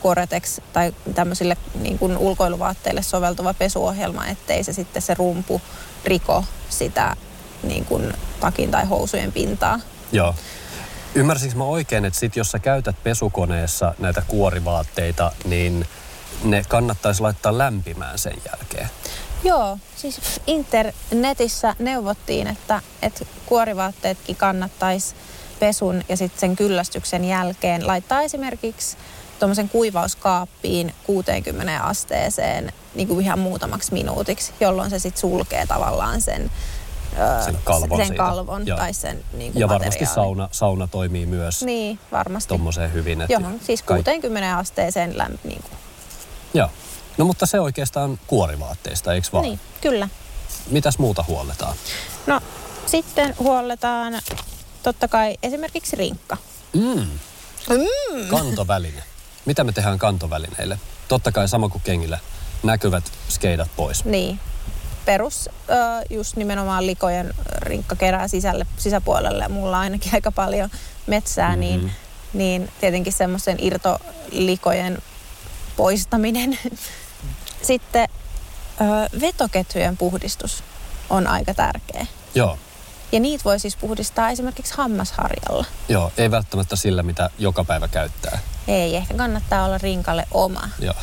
Coretex 0.02 0.58
tai 0.72 0.94
tämmöisille 1.14 1.56
niin 1.74 1.98
kuin 1.98 2.18
ulkoiluvaatteille 2.18 3.02
soveltuva 3.02 3.54
pesuohjelma, 3.54 4.26
ettei 4.26 4.64
se 4.64 4.72
sitten 4.72 5.02
se 5.02 5.14
rumpu 5.14 5.60
riko 6.04 6.44
sitä 6.68 7.16
niin 7.62 7.84
kuin 7.84 8.12
takin 8.40 8.70
tai 8.70 8.86
housujen 8.86 9.32
pintaa. 9.32 9.80
Joo. 10.12 10.34
Ymmärsinkö 11.14 11.56
mä 11.56 11.64
oikein, 11.64 12.04
että 12.04 12.18
sit 12.18 12.36
jos 12.36 12.50
sä 12.50 12.58
käytät 12.58 12.96
pesukoneessa 13.02 13.94
näitä 13.98 14.22
kuorivaatteita, 14.28 15.32
niin 15.44 15.86
ne 16.44 16.64
kannattaisi 16.68 17.22
laittaa 17.22 17.58
lämpimään 17.58 18.18
sen 18.18 18.36
jälkeen? 18.50 18.90
Joo, 19.44 19.78
siis 19.96 20.20
internetissä 20.46 21.76
neuvottiin, 21.78 22.46
että, 22.46 22.82
että 23.02 23.24
kuorivaatteetkin 23.46 24.36
kannattaisi 24.36 25.14
pesun 25.60 26.02
ja 26.08 26.16
sitten 26.16 26.40
sen 26.40 26.56
kyllästyksen 26.56 27.24
jälkeen 27.24 27.86
laittaa 27.86 28.22
esimerkiksi 28.22 28.96
tuommoisen 29.42 29.68
kuivauskaappiin 29.68 30.94
60 31.06 31.80
asteeseen 31.82 32.72
niin 32.94 33.08
kuin 33.08 33.20
ihan 33.24 33.38
muutamaksi 33.38 33.92
minuutiksi, 33.92 34.52
jolloin 34.60 34.90
se 34.90 34.98
sitten 34.98 35.20
sulkee 35.20 35.66
tavallaan 35.66 36.20
sen, 36.20 36.50
sen 37.44 37.58
kalvon, 37.64 38.06
sen 38.06 38.16
kalvon 38.16 38.66
ja, 38.66 38.76
tai 38.76 38.94
sen 38.94 39.24
niin 39.32 39.52
kuin 39.52 39.60
Ja 39.60 39.68
varmasti 39.68 40.06
sauna, 40.06 40.48
sauna 40.52 40.86
toimii 40.86 41.26
myös 41.26 41.62
niin, 41.62 41.98
varmasti. 42.12 42.48
tuommoiseen 42.48 42.92
hyvin. 42.92 43.20
Että 43.20 43.32
Johon, 43.32 43.60
siis 43.62 43.82
60 43.82 44.40
kaik- 44.40 44.60
asteeseen 44.60 45.18
lämp, 45.18 45.44
niin 45.44 45.62
kuin. 45.62 45.72
Joo. 46.54 46.68
No 47.18 47.24
mutta 47.24 47.46
se 47.46 47.60
oikeastaan 47.60 48.18
kuorivaatteista, 48.26 49.12
eikö 49.12 49.28
vaan? 49.32 49.42
Niin, 49.42 49.60
kyllä. 49.80 50.08
Mitäs 50.70 50.98
muuta 50.98 51.24
huolletaan? 51.28 51.76
No 52.26 52.40
sitten 52.86 53.34
huolletaan 53.38 54.20
totta 54.82 55.08
kai 55.08 55.36
esimerkiksi 55.42 55.96
rinkka. 55.96 56.36
Mm. 56.72 57.06
Mm. 57.68 58.28
Kantoväline. 58.30 59.11
Mitä 59.44 59.64
me 59.64 59.72
tehdään 59.72 59.98
kantovälineille? 59.98 60.78
Totta 61.08 61.32
kai 61.32 61.48
sama 61.48 61.68
kuin 61.68 61.82
kengillä. 61.84 62.18
Näkyvät 62.62 63.04
skeidat 63.28 63.68
pois. 63.76 64.04
Niin. 64.04 64.40
Perus 65.04 65.48
just 66.10 66.36
nimenomaan 66.36 66.86
likojen 66.86 67.34
rinkka 67.56 67.96
kerää 67.96 68.28
sisälle, 68.28 68.66
sisäpuolelle. 68.76 69.48
Mulla 69.48 69.76
on 69.76 69.82
ainakin 69.82 70.14
aika 70.14 70.32
paljon 70.32 70.70
metsää, 71.06 71.48
mm-hmm. 71.48 71.60
niin, 71.60 71.92
niin 72.32 72.68
tietenkin 72.80 73.12
semmoisen 73.12 73.56
irtolikojen 73.60 74.98
poistaminen. 75.76 76.58
Sitten 77.62 78.08
vetoketjujen 79.20 79.96
puhdistus 79.96 80.64
on 81.10 81.26
aika 81.26 81.54
tärkeä. 81.54 82.06
Joo. 82.34 82.58
Ja 83.12 83.20
niitä 83.20 83.44
voi 83.44 83.58
siis 83.58 83.76
puhdistaa 83.76 84.30
esimerkiksi 84.30 84.74
hammasharjalla. 84.76 85.64
Joo, 85.88 86.12
ei 86.16 86.30
välttämättä 86.30 86.76
sillä, 86.76 87.02
mitä 87.02 87.30
joka 87.38 87.64
päivä 87.64 87.88
käyttää. 87.88 88.38
Ei, 88.68 88.96
ehkä 88.96 89.14
kannattaa 89.14 89.64
olla 89.64 89.78
rinkalle 89.78 90.26
oma 90.30 90.68
Joo. 90.78 90.94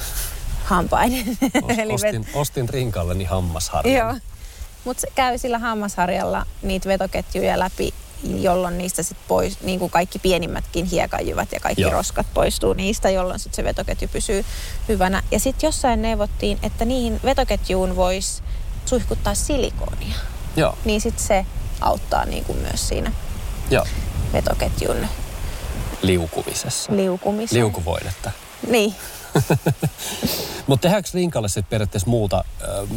hampainen. 0.63 1.25
Ostin, 1.93 2.27
ostin 2.33 2.69
rinkalleni 2.69 3.23
hammasharjan. 3.23 3.97
Joo, 3.97 4.19
mutta 4.85 5.07
käy 5.15 5.37
sillä 5.37 5.59
hammasharjalla 5.59 6.45
niitä 6.61 6.89
vetoketjuja 6.89 7.59
läpi, 7.59 7.93
jolloin 8.23 8.77
niistä 8.77 9.03
sitten 9.03 9.25
pois, 9.27 9.61
niin 9.61 9.79
kuin 9.79 9.91
kaikki 9.91 10.19
pienimmätkin 10.19 10.85
hiekanjyvät 10.85 11.51
ja 11.51 11.59
kaikki 11.59 11.81
Joo. 11.81 11.91
roskat 11.91 12.27
poistuu 12.33 12.73
niistä, 12.73 13.09
jolloin 13.09 13.39
sitten 13.39 13.55
se 13.55 13.63
vetoketju 13.63 14.07
pysyy 14.07 14.45
hyvänä. 14.87 15.23
Ja 15.31 15.39
sitten 15.39 15.67
jossain 15.67 16.01
neuvottiin, 16.01 16.59
että 16.63 16.85
niihin 16.85 17.19
vetoketjuun 17.23 17.95
voisi 17.95 18.43
suihkuttaa 18.85 19.35
silikoonia. 19.35 20.15
Joo. 20.55 20.77
Niin 20.85 21.01
sitten 21.01 21.25
se 21.25 21.45
auttaa 21.81 22.25
niin 22.25 22.45
kuin 22.45 22.57
myös 22.57 22.87
siinä 22.87 23.11
Joo. 23.69 23.85
vetoketjun 24.33 25.07
liukumisessa. 26.01 26.95
Liukumisessa. 26.95 27.55
Liukuvoidetta. 27.55 28.31
Niin. 28.67 28.95
Mutta 30.67 30.81
tehdäänkö 30.81 31.09
rinkalle 31.13 31.47
sitten 31.47 31.69
periaatteessa 31.69 32.09
muuta? 32.09 32.43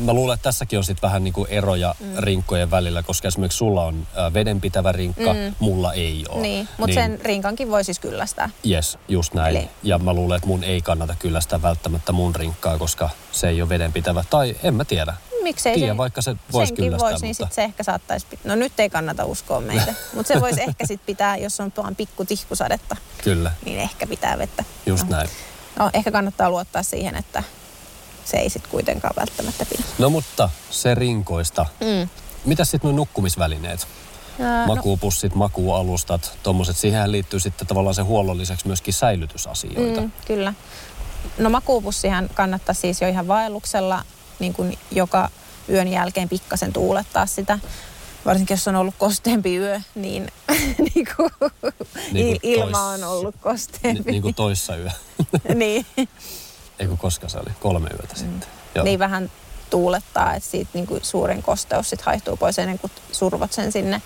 Mä 0.04 0.12
luulen, 0.12 0.34
että 0.34 0.42
tässäkin 0.42 0.78
on 0.78 0.84
sitten 0.84 1.08
vähän 1.08 1.24
niinku 1.24 1.46
eroja 1.50 1.94
mm. 2.00 2.06
rinkkojen 2.18 2.70
välillä, 2.70 3.02
koska 3.02 3.28
esimerkiksi 3.28 3.58
sulla 3.58 3.84
on 3.84 4.06
vedenpitävä 4.34 4.92
rinkka, 4.92 5.34
mm. 5.34 5.54
mulla 5.58 5.92
ei 5.92 6.24
ole. 6.28 6.42
Niin, 6.42 6.68
mutta 6.78 7.00
niin, 7.00 7.10
sen 7.10 7.20
rinkankin 7.24 7.70
voi 7.70 7.84
siis 7.84 7.98
kyllästää. 7.98 8.50
Yes, 8.70 8.98
just 9.08 9.34
näin. 9.34 9.56
Eli... 9.56 9.68
Ja 9.82 9.98
mä 9.98 10.12
luulen, 10.12 10.36
että 10.36 10.48
mun 10.48 10.64
ei 10.64 10.82
kannata 10.82 11.14
kyllästää 11.18 11.62
välttämättä 11.62 12.12
mun 12.12 12.36
rinkkaa, 12.36 12.78
koska 12.78 13.10
se 13.32 13.48
ei 13.48 13.62
ole 13.62 13.68
vedenpitävä. 13.68 14.24
Tai 14.30 14.56
en 14.62 14.74
mä 14.74 14.84
tiedä 14.84 15.14
miksei 15.42 15.74
Tiedä, 15.74 15.92
se, 15.92 15.96
vaikka 15.96 16.22
se 16.22 16.36
voisi 16.52 16.68
senkin 16.68 16.98
voisi, 16.98 17.22
niin 17.22 17.36
mutta... 17.38 17.44
sit 17.44 17.52
se 17.52 17.64
ehkä 17.64 17.82
saattaisi 17.82 18.26
pitää. 18.30 18.48
No 18.48 18.54
nyt 18.54 18.80
ei 18.80 18.90
kannata 18.90 19.24
uskoa 19.24 19.60
meitä, 19.60 19.94
mutta 20.14 20.34
se 20.34 20.40
voisi 20.40 20.62
ehkä 20.62 20.86
sitten 20.86 21.06
pitää, 21.06 21.36
jos 21.36 21.60
on 21.60 21.72
vaan 21.76 21.96
pikku 21.96 22.24
tihkusadetta. 22.24 22.96
Kyllä. 23.24 23.52
Niin 23.64 23.80
ehkä 23.80 24.06
pitää 24.06 24.38
vettä. 24.38 24.64
Just 24.86 25.08
no. 25.08 25.16
näin. 25.16 25.28
No 25.78 25.90
ehkä 25.92 26.10
kannattaa 26.10 26.50
luottaa 26.50 26.82
siihen, 26.82 27.16
että 27.16 27.42
se 28.24 28.36
ei 28.36 28.50
sitten 28.50 28.70
kuitenkaan 28.70 29.14
välttämättä 29.16 29.66
pidä. 29.66 29.82
No 29.98 30.10
mutta 30.10 30.50
se 30.70 30.94
rinkoista. 30.94 31.66
Mm. 31.80 32.08
Mitä 32.44 32.64
sitten 32.64 32.88
nuo 32.88 32.96
nukkumisvälineet? 32.96 33.86
Ää, 34.40 34.66
Makuupussit, 34.66 35.32
no. 35.34 35.38
makuualustat, 35.38 36.38
tuommoiset. 36.42 36.76
Siihen 36.76 37.12
liittyy 37.12 37.40
sitten 37.40 37.66
tavallaan 37.66 37.94
se 37.94 38.02
huollon 38.02 38.38
lisäksi 38.38 38.66
myöskin 38.66 38.94
säilytysasioita. 38.94 40.00
Mm, 40.00 40.12
kyllä. 40.26 40.54
No 41.38 41.50
makuupussihan 41.50 42.30
kannattaa 42.34 42.74
siis 42.74 43.00
jo 43.00 43.08
ihan 43.08 43.28
vaelluksella 43.28 44.04
niin 44.42 44.52
kuin 44.52 44.78
joka 44.90 45.30
yön 45.68 45.88
jälkeen 45.88 46.28
pikkasen 46.28 46.72
tuulettaa 46.72 47.26
sitä. 47.26 47.58
Varsinkin 48.24 48.54
jos 48.54 48.68
on 48.68 48.76
ollut 48.76 48.94
kosteempi 48.98 49.56
yö, 49.56 49.80
niin, 49.94 50.32
niin 50.94 51.06
kuin, 51.16 51.30
niin 52.12 52.40
kuin 52.40 52.50
ilma 52.50 52.78
tois, 52.78 53.02
on 53.02 53.08
ollut 53.08 53.34
kosteempi. 53.40 54.02
Ni, 54.04 54.10
niin 54.10 54.22
kuin 54.22 54.34
toissa 54.34 54.76
yö. 54.76 54.90
niin. 55.54 55.86
Ei 56.78 56.86
kun 56.86 56.98
koska 56.98 57.28
se 57.28 57.38
oli, 57.38 57.50
kolme 57.60 57.88
yötä 57.90 58.14
mm. 58.14 58.18
sitten. 58.18 58.48
Joo. 58.74 58.84
Niin 58.84 58.98
vähän 58.98 59.30
tuulettaa, 59.70 60.34
että 60.34 60.50
siitä 60.50 60.70
niin 60.74 60.86
kuin 60.86 61.04
suurin 61.04 61.42
kosteus 61.42 61.90
sit 61.90 62.02
haihtuu 62.02 62.36
pois 62.36 62.58
ennen 62.58 62.78
kuin 62.78 62.92
survot 63.12 63.52
sen 63.52 63.72
sinne 63.72 64.02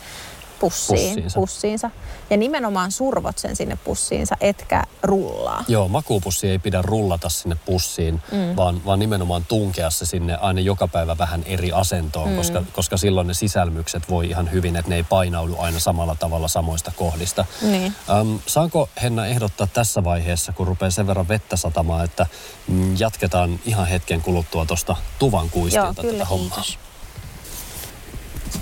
pussiin, 0.61 1.15
pussiinsa. 1.15 1.41
pussiinsa. 1.41 1.91
Ja 2.31 2.37
nimenomaan 2.37 2.93
survot 2.93 3.39
sen 3.39 3.57
sinne 3.57 3.79
pussiinsa, 3.85 4.37
etkä 4.41 4.83
rullaa. 5.03 5.65
Joo, 5.69 5.89
makuupussi 5.89 6.49
ei 6.49 6.59
pidä 6.59 6.83
rullata 6.83 7.29
sinne 7.29 7.57
pussiin, 7.67 8.23
mm. 8.33 8.57
vaan, 8.57 8.85
vaan 8.85 8.99
nimenomaan 8.99 9.45
tunkea 9.45 9.91
se 9.91 10.07
sinne 10.07 10.37
aina 10.37 10.61
joka 10.61 10.89
päivä 10.89 11.19
vähän 11.19 11.43
eri 11.47 11.73
asentoon, 11.73 12.31
mm. 12.31 12.37
koska, 12.37 12.63
koska 12.73 12.97
silloin 12.97 13.27
ne 13.27 13.35
sisälmykset 13.35 14.11
voi 14.11 14.29
ihan 14.29 14.53
hyvin, 14.53 14.77
että 14.77 14.89
ne 14.89 14.97
ei 14.97 15.03
painaudu 15.03 15.57
aina 15.59 15.79
samalla 15.79 16.15
tavalla 16.15 16.49
samoista 16.49 16.93
kohdista. 16.97 17.45
Niin. 17.63 17.95
Ähm, 18.11 18.35
saanko 18.47 18.89
Henna 19.03 19.27
ehdottaa 19.27 19.67
tässä 19.67 20.05
vaiheessa, 20.05 20.53
kun 20.53 20.67
rupeaa 20.67 20.91
sen 20.91 21.07
verran 21.07 21.29
vettä 21.29 21.57
satamaan, 21.57 22.05
että 22.05 22.27
mm, 22.69 22.97
jatketaan 22.99 23.61
ihan 23.65 23.87
hetken 23.87 24.23
kuluttua 24.23 24.67
tuosta 24.67 24.97
tuvan 25.19 25.51
kuistilta 25.51 26.03
Joo, 26.03 26.13
tätä 26.13 26.25
hommaa? 26.25 26.61
Kiitos. 26.61 26.86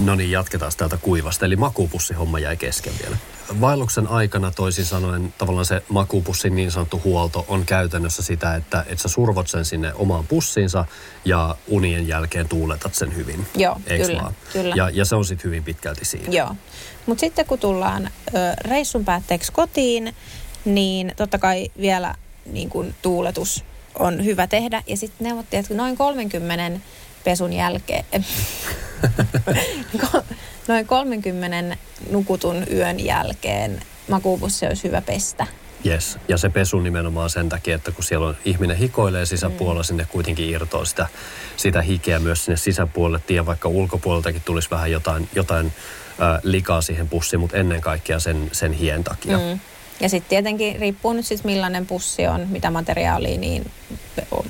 No 0.00 0.14
niin, 0.14 0.31
jatketaan 0.31 0.73
täältä 0.76 0.97
kuivasta. 0.97 1.47
Eli 1.47 1.57
makuupussihomma 1.57 2.38
jäi 2.38 2.57
kesken 2.57 2.93
vielä. 3.03 3.17
vaelluksen 3.61 4.07
aikana 4.07 4.50
toisin 4.50 4.85
sanoen 4.85 5.35
tavallaan 5.38 5.64
se 5.64 5.83
makupussin 5.88 6.57
niin 6.57 6.71
sanottu 6.71 7.00
huolto 7.05 7.45
on 7.49 7.67
käytännössä 7.67 8.23
sitä, 8.23 8.55
että, 8.55 8.85
että 8.88 9.03
sä 9.03 9.09
survot 9.09 9.49
sen 9.49 9.64
sinne 9.64 9.95
omaan 9.95 10.26
pussiinsa 10.26 10.85
ja 11.25 11.57
unien 11.69 12.09
jälkeen 12.09 12.49
tuuletat 12.49 12.95
sen 12.95 13.17
hyvin. 13.17 13.47
Joo, 13.57 13.81
Eiks 13.87 14.07
kyllä, 14.07 14.23
vaan? 14.23 14.35
kyllä. 14.53 14.75
Ja, 14.76 14.91
ja 14.91 15.05
se 15.05 15.17
on 15.17 15.25
sitten 15.25 15.45
hyvin 15.45 15.64
pitkälti 15.64 16.05
siinä. 16.05 16.26
Joo. 16.31 16.55
Mutta 17.07 17.21
sitten 17.21 17.47
kun 17.47 17.59
tullaan 17.59 18.07
ö, 18.07 18.31
reissun 18.61 19.05
päätteeksi 19.05 19.53
kotiin, 19.53 20.14
niin 20.64 21.12
totta 21.17 21.38
kai 21.38 21.71
vielä 21.81 22.14
niin 22.47 22.71
kun 22.71 22.95
tuuletus 23.03 23.64
on 23.99 24.25
hyvä 24.25 24.47
tehdä. 24.47 24.83
Ja 24.87 24.97
sitten 24.97 25.25
neuvottiin, 25.25 25.61
että 25.61 25.75
noin 25.75 25.97
30 25.97 26.81
pesun 27.25 27.53
jälkeen, 27.53 28.05
noin 30.68 30.87
30 30.87 31.76
nukutun 32.11 32.64
yön 32.73 33.04
jälkeen 33.04 33.80
makuupussi 34.08 34.66
olisi 34.66 34.84
hyvä 34.84 35.00
pestä. 35.00 35.46
Yes. 35.87 36.18
Ja 36.28 36.38
se 36.38 36.49
pesu 36.49 36.80
nimenomaan 36.80 37.30
sen 37.30 37.49
takia, 37.49 37.75
että 37.75 37.92
kun 37.92 38.04
siellä 38.04 38.26
on 38.26 38.37
ihminen 38.44 38.76
hikoilee 38.76 39.26
sisäpuolella, 39.26 39.82
mm. 39.82 39.84
sinne 39.84 40.06
kuitenkin 40.11 40.50
irtoaa 40.50 40.84
sitä, 40.84 41.06
sitä 41.56 41.82
hikeä 41.82 42.18
myös 42.18 42.44
sinne 42.44 42.56
sisäpuolelle. 42.56 43.20
Tiedän, 43.26 43.46
vaikka 43.46 43.68
ulkopuoleltakin 43.68 44.42
tulisi 44.44 44.70
vähän 44.70 44.92
jotain, 44.92 45.28
jotain 45.34 45.66
äh, 45.66 46.40
likaa 46.42 46.80
siihen 46.80 47.08
pussiin, 47.08 47.40
mutta 47.40 47.56
ennen 47.56 47.80
kaikkea 47.80 48.18
sen, 48.18 48.49
sen 48.52 48.73
hien 48.73 49.04
takia. 49.04 49.38
Mm. 49.38 49.61
Ja 50.01 50.09
sitten 50.09 50.29
tietenkin 50.29 50.81
riippuu 50.81 51.13
nyt 51.13 51.27
sitten 51.27 51.51
millainen 51.51 51.87
pussi 51.87 52.27
on, 52.27 52.47
mitä 52.49 52.71
materiaalia, 52.71 53.39
niin 53.39 53.71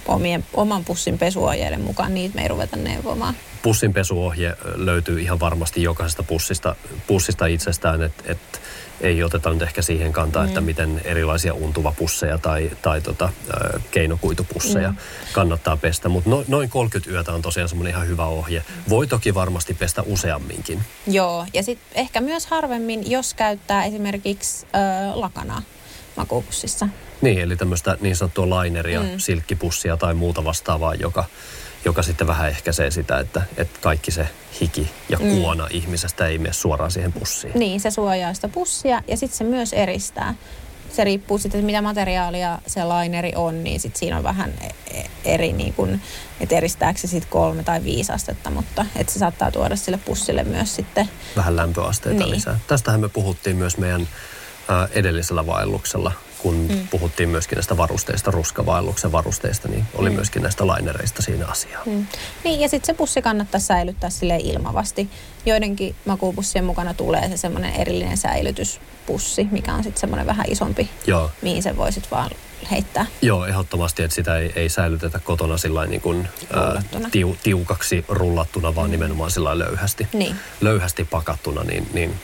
omien, 0.07 0.45
oman 0.55 0.85
pussin 0.85 1.19
pesuohjeiden 1.19 1.81
mukaan 1.81 2.15
niitä 2.15 2.35
me 2.35 2.43
ei 2.43 2.49
ruveta 2.49 2.77
neuvomaan. 2.77 3.35
Pussin 3.63 3.93
pesuohje 3.93 4.57
löytyy 4.75 5.21
ihan 5.21 5.41
varmasti 5.41 5.83
jokaisesta 5.83 6.23
pussista, 6.23 6.77
pussista 7.07 7.47
itsestään, 7.47 8.03
että 8.03 8.25
et 8.27 8.61
ei 9.01 9.23
oteta 9.23 9.51
nyt 9.51 9.63
ehkä 9.63 9.83
siihen 9.83 10.13
kantaa, 10.13 10.43
mm. 10.43 10.49
että 10.49 10.61
miten 10.61 11.01
erilaisia 11.05 11.55
untuvapusseja 11.55 12.39
tai, 12.39 12.71
tai 12.83 13.01
tota, 13.01 13.29
keinokuitupusseja 13.91 14.91
mm. 14.91 14.97
kannattaa 15.33 15.77
pestä. 15.77 16.09
Mutta 16.09 16.31
no, 16.31 16.45
noin 16.49 16.71
30 16.71 17.11
yötä 17.11 17.33
on 17.33 17.43
tosiaan 17.43 17.69
semmoinen 17.69 17.91
ihan 17.91 18.09
hyvä 18.09 18.25
ohje. 18.25 18.65
Voi 18.89 19.07
toki 19.07 19.35
varmasti 19.35 19.75
pestä 19.75 20.03
useamminkin. 20.03 20.81
Joo, 21.07 21.47
ja 21.55 21.63
sitten 21.63 21.99
ehkä 21.99 22.21
myös 22.21 22.47
harvemmin, 22.47 23.11
jos 23.11 23.35
käyttää 23.35 23.85
esimerkiksi 23.85 24.67
ö, 24.67 24.79
lakanaa 25.15 25.63
makuupussissa. 26.17 26.89
Niin, 27.21 27.39
eli 27.39 27.57
tämmöistä 27.57 27.97
niin 28.01 28.17
sanottua 28.17 28.51
laineria, 28.51 29.03
mm. 29.03 29.09
silkkipussia 29.19 29.97
tai 29.97 30.15
muuta 30.15 30.45
vastaavaa, 30.45 30.95
joka, 30.95 31.25
joka 31.85 32.03
sitten 32.03 32.26
vähän 32.26 32.49
ehkäisee 32.49 32.91
sitä, 32.91 33.19
että, 33.19 33.43
että 33.57 33.79
kaikki 33.83 34.11
se 34.11 34.29
hiki 34.61 34.91
ja 35.09 35.19
kuona 35.19 35.64
mm. 35.64 35.71
ihmisestä 35.76 36.26
ei 36.26 36.38
mene 36.38 36.53
suoraan 36.53 36.91
siihen 36.91 37.12
pussiin. 37.12 37.53
Niin, 37.59 37.81
se 37.81 37.91
suojaa 37.91 38.35
sitä 38.35 38.49
pussia 38.49 39.03
ja 39.09 39.17
sitten 39.17 39.38
se 39.38 39.45
myös 39.45 39.73
eristää. 39.73 40.35
Se 40.93 41.05
riippuu 41.05 41.38
sitten, 41.38 41.59
että 41.59 41.67
mitä 41.67 41.83
materiaalia 41.83 42.59
se 42.67 42.85
laineri 42.85 43.33
on, 43.37 43.64
niin 43.64 43.81
sitten 43.81 43.99
siinä 43.99 44.17
on 44.17 44.23
vähän 44.23 44.55
e- 44.61 44.99
e- 45.00 45.11
eri, 45.25 45.53
niin 45.53 45.75
kun, 45.75 46.00
että 46.41 46.57
eristääkö 46.57 47.00
se 47.00 47.07
sitten 47.07 47.31
kolme 47.31 47.62
tai 47.62 47.85
viisi 47.85 48.12
astetta, 48.12 48.50
mutta 48.50 48.87
että 48.97 49.12
se 49.12 49.19
saattaa 49.19 49.50
tuoda 49.50 49.76
sille 49.76 49.99
pussille 49.99 50.45
myös 50.45 50.75
sitten 50.76 51.11
Vähän 51.37 51.57
lämpöasteita 51.57 52.19
Niin. 52.19 52.31
lisää. 52.31 52.59
Tästähän 52.67 53.00
me 53.00 53.09
puhuttiin 53.09 53.57
myös 53.57 53.79
meidän 53.79 54.09
edellisellä 54.91 55.47
vaelluksella, 55.47 56.12
kun 56.45 56.67
mm. 56.69 56.89
puhuttiin 56.89 57.29
myöskin 57.29 57.57
näistä 57.57 57.77
varusteista, 57.77 58.31
ruskavaelluksen 58.31 59.13
varusteista, 59.13 59.69
niin 59.69 59.85
oli 59.95 60.11
mm. 60.11 60.17
myöskin 60.17 60.43
näistä 60.43 60.67
lainereista 60.67 61.23
siinä 61.23 61.47
asiaa. 61.47 61.83
Mm. 61.87 62.07
Niin, 62.45 62.61
ja 62.61 62.69
sitten 62.69 62.87
se 62.87 62.95
pussi 62.95 63.23
kannattaa 63.23 63.61
säilyttää 63.61 64.11
sille 64.11 64.37
ilmavasti. 64.37 65.09
Joidenkin 65.47 65.95
makuupussien 66.05 66.65
mukana 66.65 66.95
tulee 66.95 67.29
se 67.29 67.37
semmoinen 67.37 67.75
erillinen 67.75 68.17
säilytyspussi, 68.17 69.49
mikä 69.51 69.75
on 69.75 69.83
sitten 69.83 70.01
semmoinen 70.01 70.27
vähän 70.27 70.47
isompi, 70.49 70.91
Joo. 71.07 71.31
mihin 71.43 71.63
sen 71.63 71.77
voisit 71.77 72.11
vaan 72.11 72.31
heittää. 72.71 73.07
Joo, 73.23 73.47
ehdottomasti, 73.47 74.03
että 74.03 74.15
sitä 74.15 74.39
ei, 74.39 74.53
ei 74.57 74.69
säilytetä 74.69 75.19
kotona 75.19 75.57
sillä 75.57 75.87
niin 75.87 76.01
kuin, 76.01 76.29
ää, 76.53 76.83
tiu, 77.11 77.37
tiukaksi 77.43 78.05
rullattuna, 78.09 78.75
vaan 78.75 78.91
nimenomaan 78.91 79.31
sillä 79.31 79.59
löyhästi, 79.59 80.09
Niin. 80.13 80.37
löyhästi 80.61 81.05
pakattuna, 81.05 81.65
niin, 81.65 81.89
niin 81.93 82.15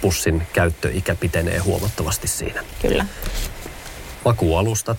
pussin 0.00 0.46
käyttöikä 0.52 1.14
pitenee 1.14 1.58
huomattavasti 1.58 2.28
siinä. 2.28 2.64
Kyllä. 2.82 3.06
Makualustat, 4.24 4.98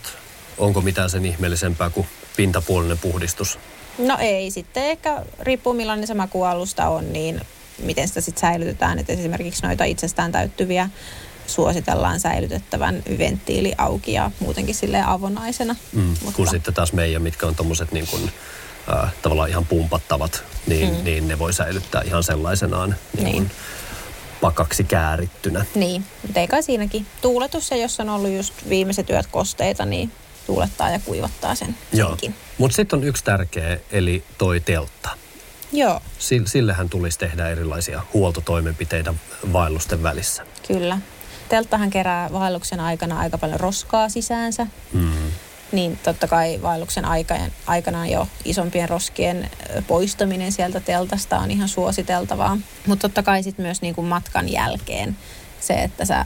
onko 0.57 0.81
mitään 0.81 1.09
sen 1.09 1.25
ihmeellisempää 1.25 1.89
kuin 1.89 2.07
pintapuolinen 2.37 2.97
puhdistus? 2.97 3.59
No 3.97 4.17
ei, 4.19 4.51
sitten 4.51 4.83
ehkä 4.85 5.21
riippuu 5.39 5.73
millainen 5.73 6.07
se 6.07 6.13
makualusta 6.13 6.87
on, 6.89 7.13
niin 7.13 7.41
miten 7.83 8.07
sitä 8.07 8.21
sitten 8.21 8.41
säilytetään. 8.41 8.99
Et 8.99 9.09
esimerkiksi 9.09 9.65
noita 9.65 9.83
itsestään 9.83 10.31
täyttyviä 10.31 10.89
suositellaan 11.47 12.19
säilytettävän 12.19 13.03
venttiili 13.17 13.73
auki 13.77 14.13
ja 14.13 14.31
muutenkin 14.39 14.75
sille 14.75 15.03
avonaisena. 15.05 15.75
Mm, 15.93 16.15
Kun 16.33 16.47
sitten 16.47 16.73
taas 16.73 16.93
meidän, 16.93 17.21
mitkä 17.21 17.45
on 17.47 17.55
tommoset 17.55 17.91
niin 17.91 18.07
kuin, 18.07 18.31
äh, 19.03 19.13
tavallaan 19.21 19.49
ihan 19.49 19.65
pumpattavat, 19.65 20.43
niin, 20.67 20.89
mm. 20.97 21.03
niin 21.03 21.27
ne 21.27 21.39
voi 21.39 21.53
säilyttää 21.53 22.01
ihan 22.05 22.23
sellaisenaan 22.23 22.95
niin 23.15 23.23
Niin. 23.25 23.35
kuin 23.35 23.51
pakaksi 24.45 24.83
käärittynä. 24.83 25.65
Niin, 25.75 26.05
mutta 26.23 26.39
ei 26.39 26.47
kai 26.47 26.63
siinäkin. 26.63 27.05
Tuuletus 27.21 27.71
ja 27.71 27.77
jos 27.77 27.99
on 27.99 28.09
ollut 28.09 28.31
just 28.31 28.53
viimeiset 28.69 29.09
yöt 29.09 29.27
kosteita, 29.31 29.85
niin 29.85 30.11
tuulettaa 30.45 30.89
ja 30.89 30.99
kuivattaa 31.05 31.55
sen 31.55 31.75
Joo. 31.93 32.07
senkin. 32.09 32.35
Mutta 32.57 32.75
sitten 32.75 32.97
on 32.99 33.03
yksi 33.03 33.23
tärkeä, 33.23 33.77
eli 33.91 34.23
toi 34.37 34.59
teltta. 34.59 35.09
Joo, 35.71 35.99
Sill- 36.19 36.47
Sillehän 36.47 36.89
tulisi 36.89 37.19
tehdä 37.19 37.49
erilaisia 37.49 38.01
huoltotoimenpiteitä 38.13 39.13
vaellusten 39.53 40.03
välissä. 40.03 40.45
kyllä. 40.67 40.97
Telttahan 41.49 41.89
kerää 41.89 42.31
vaelluksen 42.31 42.79
aikana 42.79 43.19
aika 43.19 43.37
paljon 43.37 43.59
roskaa 43.59 44.09
sisäänsä. 44.09 44.67
Mm. 44.93 45.11
Niin 45.71 45.99
totta 46.03 46.27
kai 46.27 46.59
vaelluksen 46.61 47.05
aikana, 47.05 47.45
aikana 47.67 48.07
jo 48.07 48.27
isompien 48.45 48.89
roskien 48.89 49.49
poistaminen 49.87 50.51
sieltä 50.51 50.79
teltasta 50.79 51.39
on 51.39 51.51
ihan 51.51 51.69
suositeltavaa. 51.69 52.57
Mutta 52.87 53.09
totta 53.09 53.23
kai 53.23 53.43
sitten 53.43 53.65
myös 53.65 53.81
niin 53.81 53.95
kuin 53.95 54.07
matkan 54.07 54.51
jälkeen 54.51 55.17
se, 55.59 55.73
että 55.73 56.05
sä 56.05 56.25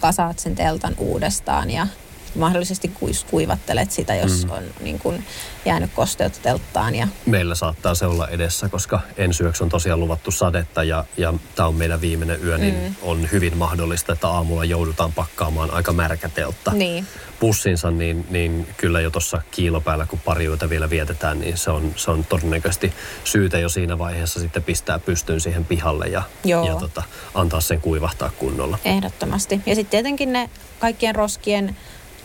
kasaat 0.00 0.38
sen 0.38 0.54
teltan 0.54 0.94
uudestaan 0.98 1.70
ja 1.70 1.86
mahdollisesti 2.34 2.92
kuivattelet 3.30 3.90
sitä, 3.90 4.14
jos 4.14 4.44
Mm. 4.44 4.50
on 4.50 4.62
niin 4.80 4.98
kuin 4.98 5.24
jäänyt 5.64 5.90
kosteutta 5.94 6.38
telttaan. 6.42 6.94
Ja, 6.94 7.08
Meillä 7.26 7.54
saattaa 7.54 7.94
se 7.94 8.06
olla 8.06 8.28
edessä, 8.28 8.68
koska 8.68 9.00
ensi 9.16 9.42
yöksi 9.42 9.62
on 9.64 9.68
tosiaan 9.68 10.00
luvattu 10.00 10.30
sadetta 10.30 10.84
ja, 10.84 11.04
ja 11.16 11.34
tämä 11.54 11.66
on 11.68 11.74
meidän 11.74 12.00
viimeinen 12.00 12.44
yö, 12.44 12.58
niin 12.58 12.74
Mm. 12.74 12.94
on 13.02 13.28
hyvin 13.32 13.56
mahdollista, 13.56 14.12
että 14.12 14.28
aamulla 14.28 14.64
joudutaan 14.64 15.12
pakkaamaan 15.12 15.70
aika 15.70 15.92
märkä 15.92 16.28
teltta. 16.28 16.72
niin, 16.72 17.06
pussinsa, 17.40 17.90
niin, 17.90 18.26
niin 18.30 18.66
kyllä 18.76 19.00
jo 19.00 19.10
tuossa 19.10 19.42
kiilopäällä, 19.50 20.06
kun 20.06 20.18
pari 20.24 20.44
yötä 20.46 20.70
vielä 20.70 20.90
vietetään, 20.90 21.40
niin 21.40 21.58
se 21.58 21.70
on, 21.70 21.92
se 21.96 22.10
on 22.10 22.24
todennäköisesti 22.24 22.92
syytä 23.24 23.58
jo 23.58 23.68
siinä 23.68 23.98
vaiheessa 23.98 24.40
sitten 24.40 24.62
pistää 24.62 24.98
pystyyn 24.98 25.40
siihen 25.40 25.64
pihalle 25.64 26.06
ja, 26.06 26.22
Joo. 26.44 26.66
ja 26.66 26.74
tota, 26.74 27.02
antaa 27.34 27.60
sen 27.60 27.80
kuivahtaa 27.80 28.30
kunnolla. 28.38 28.78
ehdottomasti. 28.84 29.60
Ja 29.66 29.74
sitten 29.74 29.90
tietenkin 29.90 30.32
ne 30.32 30.50
kaikkien 30.78 31.14
roskien 31.14 31.76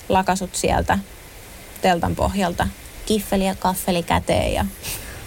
lakasut 0.10 0.56
sieltä 0.56 1.00
teltan 1.82 2.16
pohjalta. 2.16 2.68
Kiffeli 3.06 3.46
ja 3.46 3.56
kaffeli 3.56 4.04
käteen 4.04 4.54
ja 4.54 4.66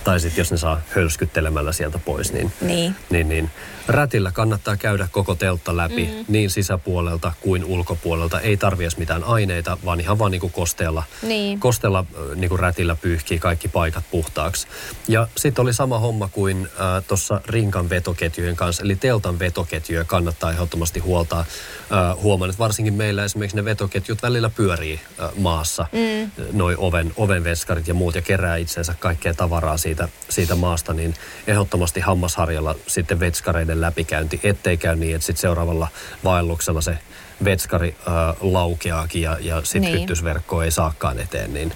Tai 0.04 0.20
sitten 0.20 0.40
jos 0.40 0.50
ne 0.50 0.56
saa 0.56 0.80
hölskyttelemällä 0.88 1.72
sieltä 1.72 1.98
pois, 1.98 2.32
niin, 2.32 2.52
niin. 2.60 2.94
niin, 3.10 3.28
niin 3.28 3.50
rätillä 3.90 4.32
kannattaa 4.32 4.76
käydä 4.76 5.08
koko 5.12 5.34
teltta 5.34 5.76
läpi 5.76 6.04
mm. 6.06 6.24
niin 6.28 6.50
sisäpuolelta 6.50 7.32
kuin 7.40 7.64
ulkopuolelta. 7.64 8.40
Ei 8.40 8.56
tarvi 8.56 8.84
edes 8.84 8.96
mitään 8.96 9.24
aineita, 9.24 9.78
vaan 9.84 10.00
ihan 10.00 10.18
vaan 10.18 10.30
niin 10.30 10.40
kuin 10.40 10.52
kosteella, 10.52 11.02
Niin. 11.22 11.60
kosteella 11.60 12.04
niin 12.34 12.48
kuin 12.48 12.58
rätillä 12.58 12.96
pyyhkii 12.96 13.38
kaikki 13.38 13.68
paikat 13.68 14.04
puhtaaksi. 14.10 14.66
Ja 15.08 15.28
sitten 15.36 15.62
oli 15.62 15.72
sama 15.74 15.98
homma 15.98 16.28
kuin 16.28 16.68
äh, 16.80 17.04
tuossa 17.08 17.40
rinkan 17.46 17.90
vetoketjujen 17.90 18.56
kanssa, 18.56 18.82
eli 18.82 18.96
teltan 18.96 19.38
vetoketjuja 19.38 20.04
kannattaa 20.04 20.52
ehdottomasti 20.52 21.00
huoltaa. 21.00 21.40
Äh, 21.40 22.22
huomaan, 22.22 22.50
että 22.50 22.58
varsinkin 22.58 22.94
meillä 22.94 23.24
esimerkiksi 23.24 23.56
ne 23.56 23.64
vetoketjut 23.64 24.22
välillä 24.22 24.50
pyörii 24.50 25.00
äh, 25.22 25.30
maassa, 25.36 25.86
mm. 25.92 26.30
noi 26.52 26.74
oven, 26.78 27.12
ovenveskarit 27.16 27.88
ja 27.88 27.94
muut, 27.94 28.14
ja 28.14 28.22
kerää 28.22 28.56
itsensä 28.56 28.94
kaikkea 28.98 29.34
tavaraa 29.34 29.76
siitä, 29.76 30.08
siitä 30.28 30.54
maasta, 30.54 30.92
niin 30.92 31.14
ehdottomasti 31.46 32.00
hammasharjalla 32.00 32.74
sitten 32.86 33.20
vetskareiden 33.20 33.79
läpikäynti, 33.80 34.40
ettei 34.42 34.76
käy 34.76 34.96
niin, 34.96 35.14
että 35.14 35.26
sitten 35.26 35.40
seuraavalla 35.40 35.88
vaelluksella 36.24 36.80
se 36.80 36.98
vetskari 37.44 37.96
äh, 38.08 38.36
laukeaakin 38.40 39.22
ja, 39.22 39.36
ja 39.40 39.62
sitten 39.64 39.82
Niin. 39.82 40.00
hyttysverkko 40.00 40.62
ei 40.62 40.70
saakaan 40.70 41.18
eteen, 41.20 41.52
niin 41.54 41.72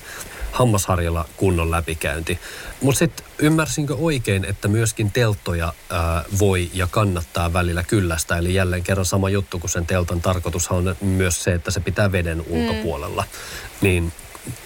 hammasharjalla 0.53 1.29
kunnon 1.37 1.71
läpikäynti. 1.71 2.39
Mutta 2.81 2.99
sitten 2.99 3.27
ymmärsinkö 3.39 3.95
oikein, 3.95 4.45
että 4.45 4.69
myöskin 4.69 5.11
telttoja 5.11 5.73
ää, 5.91 6.25
voi 6.39 6.71
ja 6.75 6.87
kannattaa 6.91 7.53
välillä 7.53 7.83
kyllästä. 7.83 8.39
Eli 8.39 8.55
jälleen 8.55 8.83
kerran 8.83 9.05
sama 9.07 9.29
juttu, 9.31 9.59
kun 9.59 9.71
sen 9.71 9.87
teltan 9.87 10.21
tarkoitushan 10.21 10.79
on 10.89 10.97
myös 11.01 11.45
se, 11.45 11.55
että 11.55 11.71
se 11.71 11.81
pitää 11.81 12.13
veden 12.13 12.45
ulkopuolella. 12.49 13.25
Niin 13.81 14.13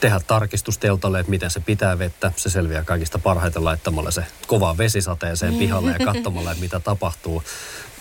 tehdä 0.00 0.20
tarkistus 0.26 0.78
teltalle, 0.78 1.20
että 1.20 1.30
miten 1.30 1.50
se 1.50 1.60
pitää 1.60 1.98
vettä. 1.98 2.32
Se 2.36 2.50
selviää 2.50 2.84
kaikista 2.84 3.18
parhaiten 3.18 3.64
laittamalla 3.64 4.10
se 4.10 4.24
kova 4.46 4.78
vesisateeseen 4.78 5.54
pihalle 5.54 5.96
ja 5.98 6.06
katsomalla, 6.12 6.50
että 6.50 6.62
mitä 6.62 6.80
tapahtuu. 6.80 7.42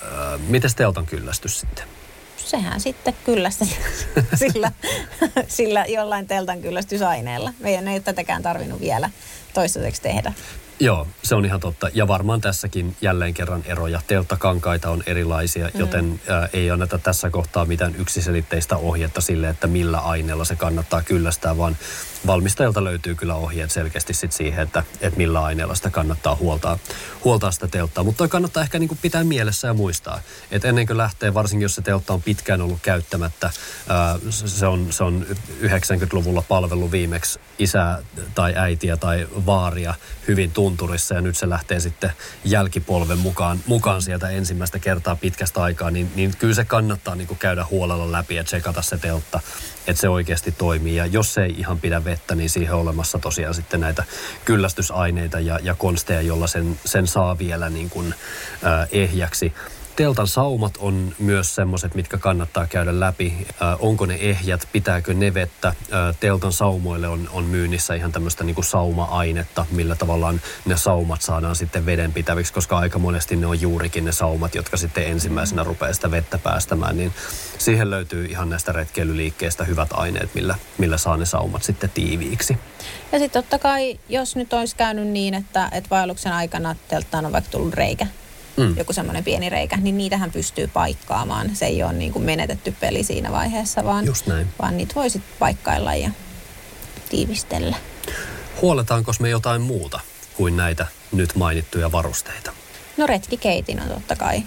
Ää, 0.04 0.38
Miten 0.38 0.72
teltan 0.76 1.06
kyllästys 1.06 1.60
sitten? 1.60 1.86
sehän 2.38 2.80
sitten 2.80 3.16
kyllästetään 3.24 3.82
sillä, 4.36 4.72
sillä 5.48 5.86
jollain 5.86 6.28
teltan 6.28 6.62
kyllästysaineella. 6.62 7.54
Meidän 7.60 7.88
ei 7.88 7.94
ole 7.94 8.00
tätäkään 8.00 8.44
tarvinnut 8.44 8.82
vielä 8.82 9.10
toistaiseksi 9.54 10.02
tehdä. 10.02 10.34
Joo, 10.80 11.08
se 11.24 11.36
on 11.36 11.46
ihan 11.46 11.60
totta. 11.60 11.90
Ja 11.94 12.08
varmaan 12.08 12.42
tässäkin 12.42 12.98
jälleen 13.02 13.34
kerran 13.34 13.63
eroja. 13.66 14.02
Telttakankaita 14.08 14.90
on 14.90 15.04
erilaisia, 15.06 15.70
mm. 15.74 15.80
joten 15.80 16.22
ää, 16.28 16.50
ei 16.54 16.72
anneta 16.72 16.98
tässä 16.98 17.30
kohtaa 17.30 17.66
mitään 17.66 17.96
yksiselitteistä 17.96 18.78
ohjetta 18.78 19.22
sille, 19.22 19.50
että 19.50 19.68
millä 19.68 19.98
aineella 19.98 20.46
se 20.46 20.56
kannattaa 20.56 21.02
kyllästää, 21.02 21.58
vaan 21.58 21.78
valmistajalta 22.28 22.84
löytyy 22.84 23.16
kyllä 23.16 23.36
ohjeet 23.36 23.72
selkeästi 23.72 24.13
sit 24.13 24.32
siihen, 24.32 24.63
että, 24.63 24.84
että 25.02 25.18
millä 25.18 25.44
aineella 25.44 25.76
sitä 25.76 25.90
kannattaa 25.90 26.36
huoltaa, 26.36 26.80
huoltaa 27.24 27.52
sitä 27.52 27.68
telttaa. 27.68 28.04
Mutta 28.04 28.28
kannattaa 28.28 28.63
ehkä 28.63 28.80
niin 28.80 28.88
kuin 28.88 29.00
pitää 29.02 29.24
mielessä 29.24 29.68
ja 29.68 29.74
muistaa, 29.74 30.22
että 30.52 30.68
ennen 30.68 30.88
kuin 30.88 30.98
lähtee, 30.98 31.34
varsinkin 31.34 31.63
jos 31.63 31.76
se 31.76 31.82
teltta 31.82 32.13
on 32.13 32.22
pitkään 32.22 32.62
ollut 32.62 32.80
käyttämättä, 32.82 33.50
ää, 33.90 34.20
se, 34.30 34.68
on, 34.68 34.88
se 34.90 35.04
on 35.04 35.26
90-luvulla 35.62 36.42
palvelu 36.42 36.92
viimeksi 36.92 37.40
isää 37.60 38.00
tai 38.36 38.54
äitiä 38.56 38.98
tai 38.98 39.28
vaaria 39.46 39.94
hyvin 40.28 40.52
tunturissa 40.67 41.15
ja 41.15 41.21
nyt 41.21 41.38
se 41.38 41.49
lähtee 41.49 41.80
sitten 41.80 42.12
jälkipolven 42.45 43.17
mukaan, 43.17 43.60
mukaan 43.65 44.01
sieltä 44.01 44.30
ensimmäistä 44.30 44.80
kertaa 44.80 45.15
pitkästä 45.15 45.63
aikaa, 45.63 45.91
niin, 45.91 46.12
niin 46.15 46.34
kyllä 46.39 46.53
se 46.53 46.65
kannattaa 46.65 47.15
niin 47.15 47.27
kuin 47.27 47.38
käydä 47.38 47.65
huolella 47.71 48.12
läpi 48.12 48.36
ja 48.36 48.43
tsekata 48.43 48.82
se 48.82 48.97
teltta, 48.97 49.39
että 49.88 50.01
se 50.01 50.10
oikeasti 50.10 50.51
toimii. 50.51 50.95
Ja 50.95 51.06
jos 51.06 51.34
se 51.34 51.43
ei 51.43 51.56
ihan 51.58 51.80
pidä 51.80 52.03
vettä, 52.03 52.36
niin 52.36 52.49
siihen 52.49 52.73
on 52.73 52.82
olemassa 52.82 53.19
tosiaan 53.19 53.53
sitten 53.53 53.80
näitä 53.80 54.03
kyllästysaineita 54.45 55.39
ja, 55.39 55.60
ja 55.63 55.75
konsteja, 55.75 56.21
jolla 56.21 56.47
sen, 56.47 56.80
sen 56.86 57.08
saa 57.08 57.38
vielä 57.38 57.69
niin 57.69 57.89
kuin, 57.89 58.13
äh, 58.65 58.88
ehjäksi 58.91 59.53
teltan 59.98 60.28
saumat 60.28 60.78
on 60.78 61.16
myös 61.20 61.56
semmoiset, 61.56 61.96
mitkä 61.96 62.18
kannattaa 62.18 62.68
käydä 62.68 63.00
läpi. 63.00 63.34
Äh, 63.62 63.76
onko 63.80 64.06
ne 64.06 64.16
ehjät, 64.16 64.68
pitääkö 64.72 65.14
ne 65.14 65.34
vettä? 65.34 65.68
Äh, 65.68 66.16
teltan 66.20 66.54
saumoille 66.54 67.08
on, 67.08 67.30
on 67.34 67.44
myynnissä 67.44 67.94
ihan 67.94 68.12
tämmöistä 68.12 68.44
niin 68.44 68.56
kuin 68.56 68.66
sauma-ainetta, 68.66 69.66
millä 69.72 69.96
tavallaan 69.96 70.42
ne 70.66 70.78
saumat 70.78 71.22
saadaan 71.22 71.56
sitten 71.56 71.86
vedenpitäviksi, 71.86 72.54
koska 72.54 72.78
aika 72.78 73.00
monesti 73.00 73.36
ne 73.36 73.48
on 73.48 73.62
juurikin 73.62 74.06
ne 74.06 74.12
saumat, 74.12 74.56
jotka 74.56 74.78
sitten 74.78 75.08
ensimmäisenä 75.08 75.64
rupeaa 75.64 75.94
sitä 75.94 76.12
vettä 76.12 76.38
päästämään. 76.38 76.98
Niin 76.98 77.14
siihen 77.58 77.90
löytyy 77.90 78.26
ihan 78.26 78.50
näistä 78.50 78.72
retkeilyliikkeistä 78.72 79.64
hyvät 79.64 79.90
aineet, 79.92 80.36
millä, 80.36 80.56
millä 80.78 80.98
saa 80.98 81.18
ne 81.18 81.26
saumat 81.26 81.64
sitten 81.64 81.90
tiiviiksi. 81.90 82.58
Ja 83.12 83.20
sitten 83.20 83.44
totta 83.44 83.60
kai, 83.60 84.00
jos 84.10 84.36
nyt 84.36 84.54
olisi 84.54 84.76
käynyt 84.76 85.08
niin, 85.08 85.34
että, 85.34 85.70
että 85.72 85.90
vaelluksen 85.90 86.34
aikana 86.34 86.76
telttaan 86.88 87.26
on 87.26 87.32
vaikka 87.32 87.52
tullut 87.52 87.74
reikä, 87.74 88.08
mm. 88.58 88.78
joku 88.78 88.93
semmoinen 88.93 89.24
pieni 89.24 89.50
reikä, 89.50 89.78
niin 89.78 89.98
niitähän 89.98 90.32
pystyy 90.32 90.67
paikkaamaan. 90.67 91.56
Se 91.56 91.65
ei 91.65 91.84
ole 91.84 91.93
niin 91.93 92.13
kuin 92.13 92.26
menetetty 92.26 92.76
peli 92.80 93.04
siinä 93.04 93.32
vaiheessa, 93.32 93.84
vaan, 93.84 94.06
Just 94.06 94.28
näin. 94.28 94.48
vaan 94.62 94.78
niitä 94.78 94.96
voisit 94.96 95.22
paikkailla 95.39 95.96
ja 95.96 96.10
tiivistellä. 97.10 97.76
Huoletaanko 98.62 99.12
me 99.20 99.30
jotain 99.30 99.62
muuta 99.62 100.00
kuin 100.34 100.58
näitä 100.58 100.86
nyt 101.12 101.36
mainittuja 101.36 101.91
varusteita? 101.91 102.52
No 102.98 103.08
retkikeitin 103.08 103.82
on 103.82 103.88
totta 103.88 104.15
kai 104.15 104.43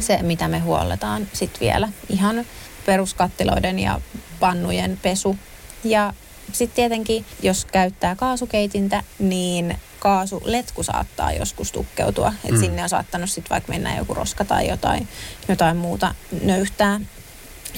se, 0.00 0.18
mitä 0.22 0.48
me 0.48 0.58
huolletaan 0.58 1.28
sitten 1.32 1.60
vielä. 1.60 1.88
Ihan 2.08 2.44
peruskattiloiden 2.86 3.78
ja 3.78 4.00
pannujen 4.40 4.98
pesu. 5.02 5.38
Ja 5.84 6.12
sitten 6.52 6.76
tietenkin, 6.76 7.24
jos 7.42 7.64
käyttää 7.64 8.16
kaasukeitintä, 8.16 9.02
niin 9.18 9.78
kaasuletku 10.06 10.82
saattaa 10.82 11.32
joskus 11.32 11.72
tukkeutua. 11.72 12.32
Että 12.44 12.56
mm. 12.56 12.60
sinne 12.60 12.82
on 12.82 12.88
saattanut 12.88 13.30
sitten 13.30 13.50
vaikka 13.50 13.72
mennä 13.72 13.96
joku 13.96 14.14
roska 14.14 14.44
tai 14.44 14.68
jotain, 14.68 15.08
jotain 15.48 15.76
muuta 15.76 16.14
nöyhtää. 16.42 17.00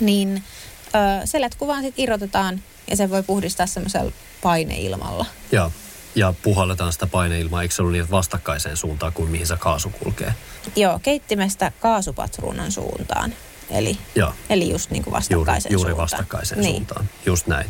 Niin 0.00 0.44
ö, 0.86 1.26
se 1.26 1.40
letku 1.40 1.66
vaan 1.66 1.82
sitten 1.82 2.02
irrotetaan 2.02 2.62
ja 2.90 2.96
se 2.96 3.10
voi 3.10 3.22
puhdistaa 3.22 3.66
semmoisella 3.66 4.12
paineilmalla. 4.42 5.26
Joo. 5.52 5.72
Ja 6.14 6.34
puhalletaan 6.42 6.92
sitä 6.92 7.06
paineilmaa, 7.06 7.62
eikö 7.62 7.74
se 7.74 7.82
ollut 7.82 7.92
niin 7.92 8.10
vastakkaiseen 8.10 8.76
suuntaan 8.76 9.12
kuin 9.12 9.30
mihin 9.30 9.46
se 9.46 9.56
kaasu 9.56 9.90
kulkee? 9.90 10.34
Joo, 10.76 10.98
keittimestä 11.02 11.72
kaasupatruunan 11.80 12.72
suuntaan. 12.72 13.34
Eli, 13.70 13.98
Joo. 14.14 14.32
eli 14.50 14.70
just 14.70 14.90
niin 14.90 15.04
kuin 15.04 15.14
vastakkaiseen 15.14 15.72
juuri, 15.72 15.90
juuri 15.90 15.90
suuntaan. 15.90 16.18
vastakkaiseen 16.18 16.60
niin. 16.60 16.74
suuntaan, 16.74 17.08
just 17.26 17.46
näin. 17.46 17.66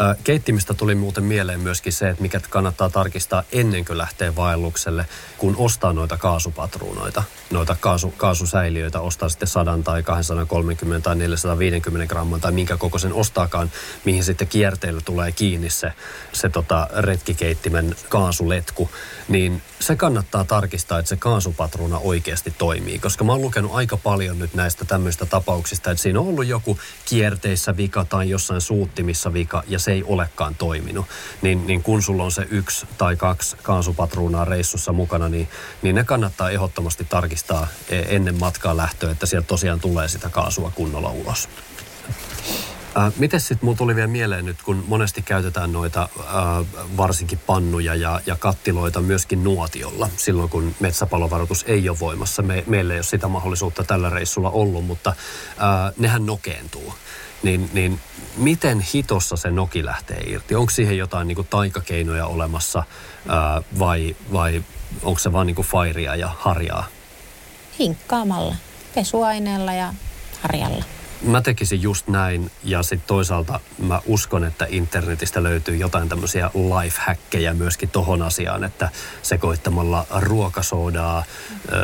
Ö, 0.00 0.14
Keittimistä 0.24 0.74
tuli 0.74 0.94
muuten 0.94 1.24
mieleen 1.24 1.60
myöskin 1.60 1.92
se, 1.92 2.08
että 2.08 2.22
mikä 2.22 2.40
kannattaa 2.50 2.90
tarkistaa 2.90 3.42
ennen 3.52 3.84
kuin 3.84 3.98
lähtee 3.98 4.36
vaellukselle, 4.36 5.06
kun 5.38 5.56
ostaa 5.56 5.92
noita 5.92 6.16
kaasupatruunoita, 6.16 7.22
noita 7.50 7.76
kaasu, 7.80 8.14
kaasusäiliöitä, 8.16 9.00
ostaa 9.00 9.28
sitten 9.28 9.48
100 9.48 9.78
tai 9.84 10.02
230 10.02 11.04
tai 11.04 11.16
450 11.16 12.08
gramman 12.08 12.40
tai 12.40 12.52
minkä 12.52 12.76
kokoisen 12.76 13.12
ostaakaan, 13.12 13.70
mihin 14.04 14.24
sitten 14.24 14.48
kierteillä 14.48 15.00
tulee 15.04 15.32
kiinni 15.32 15.70
se, 15.70 15.92
se 16.32 16.48
tota 16.48 16.88
retkikeittimen 16.96 17.96
kaasuletku, 18.08 18.90
niin 19.28 19.62
se 19.80 19.96
kannattaa 19.96 20.44
tarkistaa, 20.44 20.98
että 20.98 21.08
se 21.08 21.16
kaasupatruuna 21.16 21.98
oikeasti 21.98 22.54
toimii, 22.58 22.98
koska 22.98 23.24
mä 23.24 23.32
oon 23.32 23.42
lukenut 23.42 23.74
aika 23.74 23.96
paljon 23.96 24.38
nyt 24.38 24.54
näistä 24.54 24.84
tämmöistä 24.84 25.26
tapauksista, 25.42 25.90
että 25.90 26.02
siinä 26.02 26.20
on 26.20 26.26
ollut 26.26 26.46
joku 26.46 26.78
kierteissä 27.04 27.76
vika 27.76 28.04
tai 28.04 28.30
jossain 28.30 28.60
suuttimissa 28.60 29.32
vika 29.32 29.62
ja 29.68 29.78
se 29.78 29.92
ei 29.92 30.02
olekaan 30.06 30.54
toiminut. 30.54 31.06
Niin, 31.42 31.66
niin 31.66 31.82
kun 31.82 32.02
sulla 32.02 32.24
on 32.24 32.32
se 32.32 32.46
yksi 32.50 32.86
tai 32.98 33.16
kaksi 33.16 33.56
kaasupatruunaa 33.62 34.44
reissussa 34.44 34.92
mukana, 34.92 35.28
niin, 35.28 35.48
niin 35.82 35.94
ne 35.94 36.04
kannattaa 36.04 36.50
ehdottomasti 36.50 37.04
tarkistaa 37.04 37.66
e, 37.88 38.02
ennen 38.16 38.38
matkaa 38.38 38.76
lähtöä, 38.76 39.10
että 39.10 39.26
sieltä 39.26 39.46
tosiaan 39.46 39.80
tulee 39.80 40.08
sitä 40.08 40.28
kaasua 40.30 40.72
kunnolla 40.74 41.10
ulos. 41.10 41.48
Äh, 42.96 43.12
Miten 43.16 43.40
sitten 43.40 43.64
mulla 43.66 43.76
tuli 43.78 43.96
vielä 43.96 44.08
mieleen 44.08 44.44
nyt, 44.44 44.62
kun 44.62 44.84
monesti 44.88 45.22
käytetään 45.22 45.72
noita 45.72 46.08
äh, 46.18 46.26
varsinkin 46.96 47.38
pannuja 47.46 47.94
ja, 47.94 48.20
ja 48.26 48.36
kattiloita 48.36 49.00
myöskin 49.00 49.44
nuotiolla, 49.44 50.08
silloin 50.16 50.48
kun 50.48 50.74
metsäpalovaroitus 50.80 51.64
ei 51.68 51.88
ole 51.88 52.00
voimassa. 52.00 52.42
Me, 52.42 52.64
meillä 52.66 52.94
ei 52.94 52.98
ole 52.98 53.02
sitä 53.04 53.28
mahdollisuutta 53.28 53.84
tällä 53.84 54.10
reissulla 54.10 54.50
ollut, 54.50 54.86
mutta 54.86 55.10
äh, 55.10 55.92
nehän 55.98 56.26
nokeentuu. 56.26 56.94
Niin, 57.42 57.70
niin 57.72 58.00
miten 58.36 58.80
hitossa 58.80 59.36
se 59.36 59.50
noki 59.50 59.84
lähtee 59.84 60.20
irti? 60.26 60.54
Onko 60.54 60.70
siihen 60.70 60.98
jotain 60.98 61.28
niin 61.28 61.36
kuin 61.36 61.48
taikakeinoja 61.50 62.26
olemassa 62.26 62.78
äh, 62.78 63.64
vai, 63.78 64.16
vai 64.32 64.64
onko 65.02 65.18
se 65.18 65.32
vaan 65.32 65.46
niin 65.46 65.54
kuin 65.54 65.66
fairia 65.66 66.16
ja 66.16 66.30
harjaa? 66.38 66.86
Hinkkaamalla, 67.78 68.54
pesuaineella 68.94 69.72
ja 69.72 69.94
harjalla. 70.42 70.84
Mä 71.24 71.40
tekisin 71.40 71.82
just 71.82 72.08
näin 72.08 72.50
ja 72.64 72.82
sitten 72.82 73.06
toisaalta 73.06 73.60
mä 73.78 74.00
uskon, 74.06 74.44
että 74.44 74.66
internetistä 74.68 75.42
löytyy 75.42 75.76
jotain 75.76 76.08
tämmöisiä 76.08 76.50
lifehackkejä 76.54 77.54
myöskin 77.54 77.88
tohon 77.88 78.22
asiaan, 78.22 78.64
että 78.64 78.88
sekoittamalla 79.22 80.06
ruokasoodaa, 80.20 81.24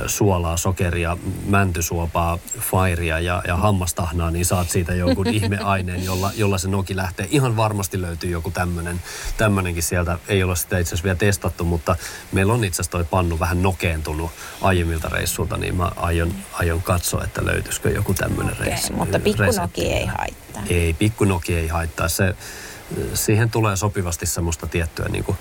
suolaa, 0.06 0.56
sokeria, 0.56 1.16
mäntysuopaa, 1.46 2.38
fairia 2.60 3.20
ja, 3.20 3.42
ja 3.46 3.56
hammastahnaa, 3.56 4.30
niin 4.30 4.44
saat 4.44 4.70
siitä 4.70 4.94
jonkun 4.94 5.26
ihmeaineen, 5.38 6.04
jolla, 6.04 6.30
jolla 6.36 6.58
se 6.58 6.68
noki 6.68 6.96
lähtee. 6.96 7.28
Ihan 7.30 7.56
varmasti 7.56 8.00
löytyy 8.00 8.30
joku 8.30 8.50
tämmöinen, 8.50 9.00
tämmöinenkin 9.36 9.82
sieltä. 9.82 10.18
Ei 10.28 10.42
ole 10.42 10.56
sitä 10.56 10.78
itse 10.78 10.88
asiassa 10.88 11.04
vielä 11.04 11.16
testattu, 11.16 11.64
mutta 11.64 11.96
meillä 12.32 12.52
on 12.52 12.64
itse 12.64 12.82
asiassa 12.82 12.90
toi 12.90 13.04
pannu 13.04 13.38
vähän 13.38 13.62
nokeentunut 13.62 14.30
aiemmilta 14.62 15.08
reissulta, 15.08 15.56
niin 15.56 15.74
mä 15.74 15.92
aion, 15.96 16.34
aion 16.52 16.82
katsoa, 16.82 17.24
että 17.24 17.44
löytyisikö 17.44 17.90
joku 17.90 18.14
tämmöinen 18.14 18.56
reissu. 18.56 18.92
mutta. 18.92 19.18
Pikkunoki 19.32 19.92
ei 19.92 20.06
haittaa. 20.06 20.62
Ei, 20.70 20.92
pikkunoki 20.92 21.54
ei 21.54 21.68
haittaa. 21.68 22.08
Se, 22.08 22.34
siihen 23.14 23.50
tulee 23.50 23.76
sopivasti 23.76 24.26
semmoista 24.26 24.66
tiettyä 24.66 25.08
niin 25.08 25.24
kuin 25.24 25.38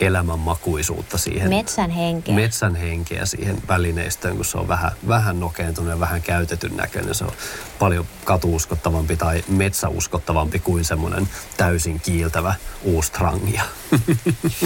elämänmakuisuutta 0.00 1.18
siihen. 1.18 1.48
Metsän 1.48 1.90
henkeä. 1.90 2.34
Metsän 2.34 2.76
henkeä 2.76 3.26
siihen 3.26 3.62
välineistöön, 3.68 4.36
kun 4.36 4.44
se 4.44 4.58
on 4.58 4.68
vähän, 4.68 4.92
vähän 5.08 5.40
nokeentunut 5.40 5.90
ja 5.90 6.00
vähän 6.00 6.22
käytetyn 6.22 6.76
näköinen. 6.76 7.14
Se 7.14 7.24
on 7.24 7.32
paljon 7.78 8.06
katuuskottavampi 8.24 9.16
tai 9.16 9.44
metsäuskottavampi 9.48 10.58
kuin 10.58 10.84
semmoinen 10.84 11.28
täysin 11.56 12.00
kiiltävä 12.00 12.54
uusi 12.82 13.12
trangia. 13.12 13.62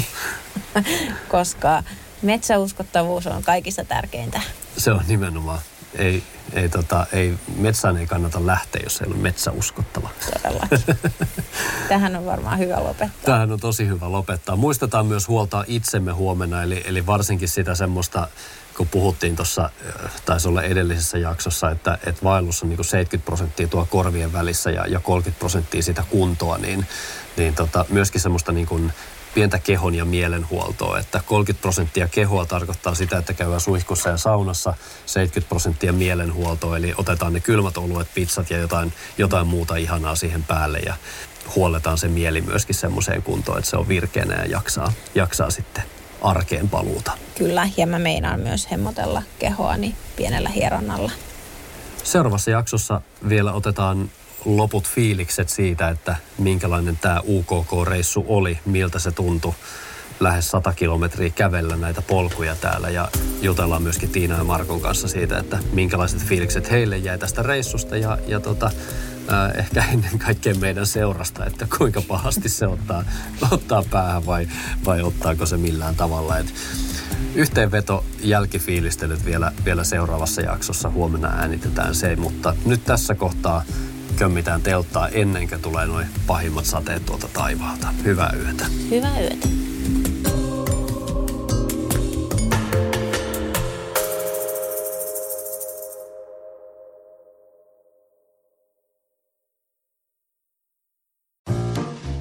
Koska 1.28 1.82
metsäuskottavuus 2.22 3.26
on 3.26 3.42
kaikista 3.42 3.84
tärkeintä. 3.84 4.40
se 4.76 4.92
on 4.92 5.04
nimenomaan. 5.08 5.58
Ei, 5.98 6.22
ei, 6.52 6.68
tota, 6.68 7.06
ei, 7.12 7.34
metsään 7.56 7.96
ei 7.96 8.06
kannata 8.06 8.46
lähteä, 8.46 8.82
jos 8.84 9.00
ei 9.00 9.06
ole 9.06 9.16
metsä 9.16 9.50
uskottava. 9.50 10.08
Todellakin. 10.42 10.78
Tähän 11.88 12.16
on 12.16 12.26
varmaan 12.26 12.58
hyvä 12.58 12.76
lopettaa. 12.84 13.24
Tämähän 13.24 13.52
on 13.52 13.60
tosi 13.60 13.86
hyvä 13.86 14.12
lopettaa. 14.12 14.56
Muistetaan 14.56 15.06
myös 15.06 15.28
huoltaa 15.28 15.64
itsemme 15.66 16.12
huomenna, 16.12 16.62
eli, 16.62 16.82
eli 16.84 17.06
varsinkin 17.06 17.48
sitä 17.48 17.74
semmoista, 17.74 18.28
kun 18.76 18.88
puhuttiin 18.88 19.36
tuossa, 19.36 19.70
taisi 20.24 20.48
olla 20.48 20.62
edellisessä 20.62 21.18
jaksossa, 21.18 21.70
että, 21.70 21.98
että 22.06 22.22
vaellus 22.24 22.62
on 22.62 22.68
niin 22.68 22.84
70 22.84 23.26
prosenttia 23.26 23.68
tuo 23.68 23.86
korvien 23.90 24.32
välissä 24.32 24.70
ja, 24.70 24.86
ja 24.86 25.00
30 25.00 25.38
prosenttia 25.38 25.82
sitä 25.82 26.04
kuntoa, 26.10 26.58
niin, 26.58 26.86
niin 27.36 27.54
tota, 27.54 27.84
myöskin 27.88 28.20
semmoista 28.20 28.52
niin 28.52 28.66
kuin 28.66 28.92
pientä 29.34 29.58
kehon 29.58 29.94
ja 29.94 30.04
mielenhuoltoa, 30.04 30.98
että 30.98 31.20
30 31.26 31.62
prosenttia 31.62 32.08
kehoa 32.08 32.46
tarkoittaa 32.46 32.94
sitä, 32.94 33.18
että 33.18 33.32
käydään 33.32 33.60
suihkussa 33.60 34.08
ja 34.08 34.16
saunassa, 34.16 34.74
70 35.06 35.48
prosenttia 35.48 35.92
mielenhuoltoa, 35.92 36.76
eli 36.76 36.94
otetaan 36.96 37.32
ne 37.32 37.40
kylmät 37.40 37.76
oluet, 37.76 38.08
pizzat 38.14 38.50
ja 38.50 38.58
jotain, 38.58 38.92
jotain 39.18 39.46
muuta 39.46 39.76
ihanaa 39.76 40.14
siihen 40.14 40.44
päälle 40.44 40.78
ja 40.78 40.94
huolletaan 41.56 41.98
se 41.98 42.08
mieli 42.08 42.40
myöskin 42.40 42.74
semmoiseen 42.74 43.22
kuntoon, 43.22 43.58
että 43.58 43.70
se 43.70 43.76
on 43.76 43.88
virkeänä 43.88 44.34
ja 44.34 44.46
jaksaa, 44.46 44.92
jaksaa 45.14 45.50
sitten 45.50 45.82
arkeen 46.22 46.68
paluuta. 46.68 47.12
Kyllä, 47.38 47.68
ja 47.76 47.86
mä 47.86 47.98
meinaan 47.98 48.40
myös 48.40 48.70
hemmotella 48.70 49.22
kehoani 49.38 49.94
pienellä 50.16 50.48
hieronnalla. 50.48 51.10
Seuraavassa 52.04 52.50
jaksossa 52.50 53.00
vielä 53.28 53.52
otetaan 53.52 54.10
loput 54.44 54.88
fiilikset 54.88 55.48
siitä, 55.48 55.88
että 55.88 56.16
minkälainen 56.38 56.98
tämä 57.00 57.20
UKK-reissu 57.20 58.24
oli, 58.28 58.58
miltä 58.66 58.98
se 58.98 59.10
tuntui 59.10 59.54
lähes 60.20 60.50
100 60.50 60.72
kilometriä 60.72 61.30
kävellä 61.30 61.76
näitä 61.76 62.02
polkuja 62.02 62.56
täällä 62.56 62.90
ja 62.90 63.08
jutellaan 63.42 63.82
myöskin 63.82 64.08
Tiina 64.08 64.38
ja 64.38 64.44
Markon 64.44 64.80
kanssa 64.80 65.08
siitä, 65.08 65.38
että 65.38 65.58
minkälaiset 65.72 66.24
fiilikset 66.24 66.70
heille 66.70 66.98
jäi 66.98 67.18
tästä 67.18 67.42
reissusta 67.42 67.96
ja, 67.96 68.18
ja 68.26 68.40
tota, 68.40 68.66
äh, 69.32 69.58
ehkä 69.58 69.84
ennen 69.92 70.18
kaikkea 70.18 70.54
meidän 70.54 70.86
seurasta, 70.86 71.46
että 71.46 71.66
kuinka 71.78 72.02
pahasti 72.08 72.48
se 72.48 72.66
ottaa, 72.66 73.04
ottaa 73.50 73.84
päähän 73.90 74.26
vai, 74.26 74.48
vai 74.84 75.02
ottaako 75.02 75.46
se 75.46 75.56
millään 75.56 75.96
tavalla. 75.96 76.38
Et 76.38 76.54
yhteenveto 77.34 78.04
jälkifiilistelyt 78.22 79.24
vielä, 79.24 79.52
vielä 79.64 79.84
seuraavassa 79.84 80.42
jaksossa. 80.42 80.90
Huomenna 80.90 81.28
äänitetään 81.28 81.94
se, 81.94 82.16
mutta 82.16 82.54
nyt 82.64 82.84
tässä 82.84 83.14
kohtaa 83.14 83.64
kömmitään 84.16 84.62
telttaa 84.62 85.08
ennen 85.08 85.48
kuin 85.48 85.62
tulee 85.62 85.86
noin 85.86 86.06
pahimmat 86.26 86.64
sateet 86.64 87.06
tuolta 87.06 87.28
taivaalta. 87.32 87.88
Hyvää 88.04 88.32
yötä. 88.36 88.64
Hyvää 88.90 89.20
yötä. 89.20 89.48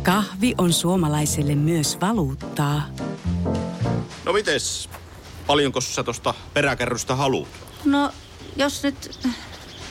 Kahvi 0.04 0.56
on 0.58 0.74
suomalaiselle 0.74 1.56
myös 1.56 1.98
valuuttaa. 2.02 2.82
No 4.26 4.34
mites, 4.34 4.90
paljonko 5.48 5.82
sä 5.82 6.04
tosta 6.04 6.34
peräkärrystä 6.54 7.16
haluat? 7.16 7.48
No, 7.86 8.12
jos 8.56 8.84
nyt 8.84 9.20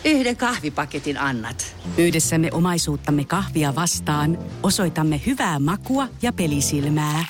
yhden 0.04 0.36
kahvipaketin 0.36 1.18
annat. 1.18 1.76
Yhdessämme 1.98 2.48
omaisuuttamme 2.52 3.24
kahvia 3.24 3.74
vastaan 3.74 4.38
osoitamme 4.62 5.20
hyvää 5.26 5.58
makua 5.58 6.08
ja 6.22 6.32
pelisilmää. 6.32 7.24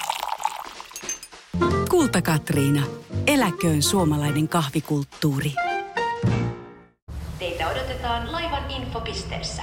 Kulta 1.90 2.22
Katriina. 2.22 2.82
Eläköön 3.26 3.82
suomalainen 3.82 4.48
kahvikulttuuri. 4.48 5.52
Teitä 7.38 7.68
odotetaan 7.68 8.32
laivan 8.32 8.70
infopisteessä. 8.70 9.62